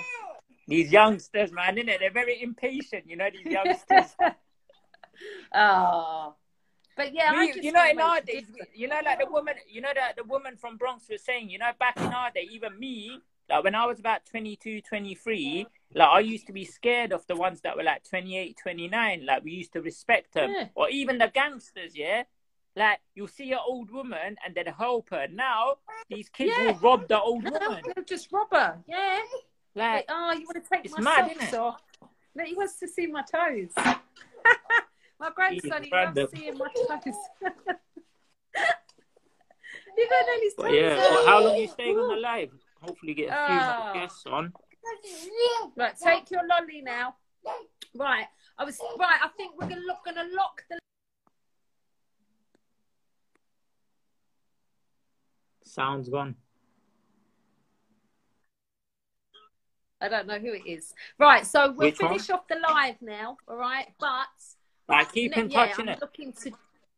[0.67, 1.99] These youngsters, man, innit?
[1.99, 4.15] They're very impatient, you know, these youngsters.
[5.53, 6.35] oh.
[6.97, 9.55] But yeah, I just you know, wanna in our days, you know, like the woman,
[9.69, 12.47] you know, that the woman from Bronx was saying, you know, back in our day,
[12.51, 13.19] even me,
[13.49, 17.35] like when I was about 22, 23, like I used to be scared of the
[17.35, 19.25] ones that were like 28, 29.
[19.25, 20.51] Like we used to respect them.
[20.55, 20.67] Yeah.
[20.75, 22.23] Or even the gangsters, yeah?
[22.75, 25.27] Like you'll see an old woman and they'd help her.
[25.31, 25.75] Now,
[26.09, 26.71] these kids Yeah.
[26.71, 27.83] will rob the old No, woman.
[27.95, 28.77] they'll just rob her.
[28.87, 29.21] Yeah.
[29.75, 31.81] Like, Like, oh, you want to take my mad, socks off?
[32.33, 33.69] No, he wants to see my toes.
[35.19, 37.13] my grandson, he loves seeing my toes.
[39.97, 42.51] you got any toes yeah, but how long are you staying on the live?
[42.85, 43.59] Hopefully get a few Oh.
[43.59, 43.93] more ah.
[43.93, 44.53] guests on.
[45.75, 47.15] Right, take your lolly now.
[47.95, 48.27] Right,
[48.57, 49.19] I was right.
[49.23, 50.77] I think we're gonna look, gonna lock the.
[55.63, 56.35] Sounds gone.
[59.99, 60.93] I don't know who it is.
[61.17, 62.11] Right, so we'll Which one?
[62.11, 63.37] finish off the live now.
[63.47, 64.27] All right, but
[64.87, 66.51] Like, keep in yeah, touch, I'm looking to.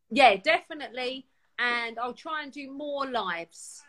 [0.10, 1.28] Yeah, definitely,
[1.58, 3.84] and I'll try and do more lives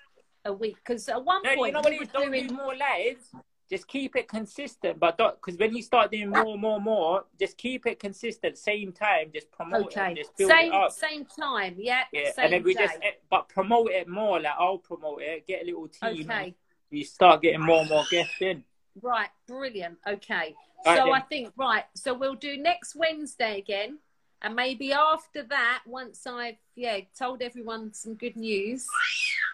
[0.48, 2.48] a week because at one No, point you know what it were doing.
[2.48, 3.30] do more lives.
[3.70, 7.84] Just keep it consistent, but because when you start doing more, more, more, just keep
[7.86, 8.56] it consistent.
[8.56, 10.90] Same time, just promote it, Okay, and just build same it up.
[10.90, 11.74] same time.
[11.78, 12.86] Yeah, Yeah, and then we day.
[12.86, 12.98] just
[13.30, 14.40] but promote it more.
[14.40, 15.46] Like I'll promote it.
[15.46, 16.30] Get a little team.
[16.30, 16.54] Okay.
[16.90, 18.64] You start getting more and more guests in.
[19.02, 19.98] Right, brilliant.
[20.08, 20.54] Okay.
[20.86, 21.12] Right so then.
[21.12, 21.84] I think right.
[21.94, 23.98] So we'll do next Wednesday again,
[24.42, 28.86] and maybe after that, once I've yeah told everyone some good news,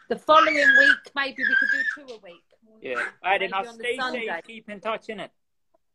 [0.09, 2.43] the following week maybe we could do two a week.
[2.82, 3.03] Yeah.
[3.24, 4.30] Right, then I'll stay safe.
[4.47, 5.30] Keep in touch, innit?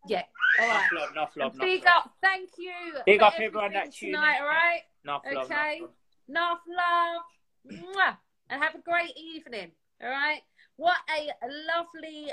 [0.07, 0.23] Yeah.
[0.59, 0.87] All right.
[0.91, 1.93] Enough love, enough love, enough Big love.
[2.05, 2.13] up.
[2.21, 2.71] Thank you.
[3.05, 4.19] Big up everyone that tuned in.
[4.19, 4.37] tonight.
[4.41, 4.81] All right.
[5.03, 5.77] Enough love, Okay.
[6.27, 7.21] enough love.
[7.69, 7.95] Enough love.
[7.95, 8.17] Mwah.
[8.49, 9.71] And have a great evening.
[10.01, 10.41] All right.
[10.77, 11.29] What a
[11.67, 12.31] lovely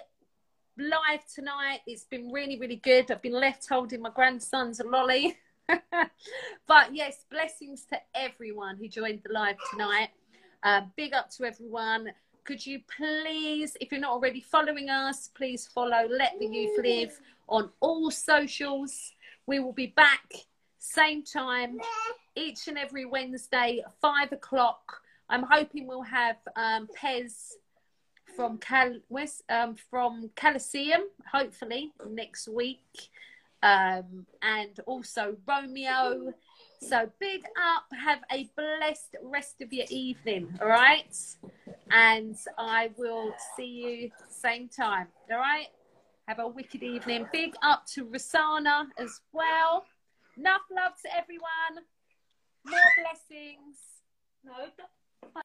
[0.78, 1.80] live tonight.
[1.86, 3.10] It's been really, really good.
[3.10, 5.36] I've been left holding my grandson's lolly.
[6.66, 10.08] but yes, blessings to everyone who joined the live tonight.
[10.62, 12.10] Um, big up to everyone.
[12.44, 17.20] Could you please, if you're not already following us, please follow Let the Youth Live
[17.48, 19.12] on all socials.
[19.46, 20.32] We will be back
[20.78, 21.78] same time
[22.36, 25.00] each and every Wednesday, five o'clock.
[25.28, 27.52] I'm hoping we'll have um, Pez
[28.36, 33.08] from Cal West um, from Coliseum, hopefully next week,
[33.62, 36.32] um, and also Romeo.
[36.80, 37.84] So big up.
[37.98, 40.58] Have a blessed rest of your evening.
[40.60, 41.16] All right,
[41.90, 45.08] and I will see you same time.
[45.30, 45.68] All right.
[46.28, 47.26] Have a wicked evening.
[47.32, 49.84] Big up to Rasana as well.
[50.36, 51.84] Enough love to everyone.
[52.66, 53.78] More blessings.
[54.44, 54.52] No,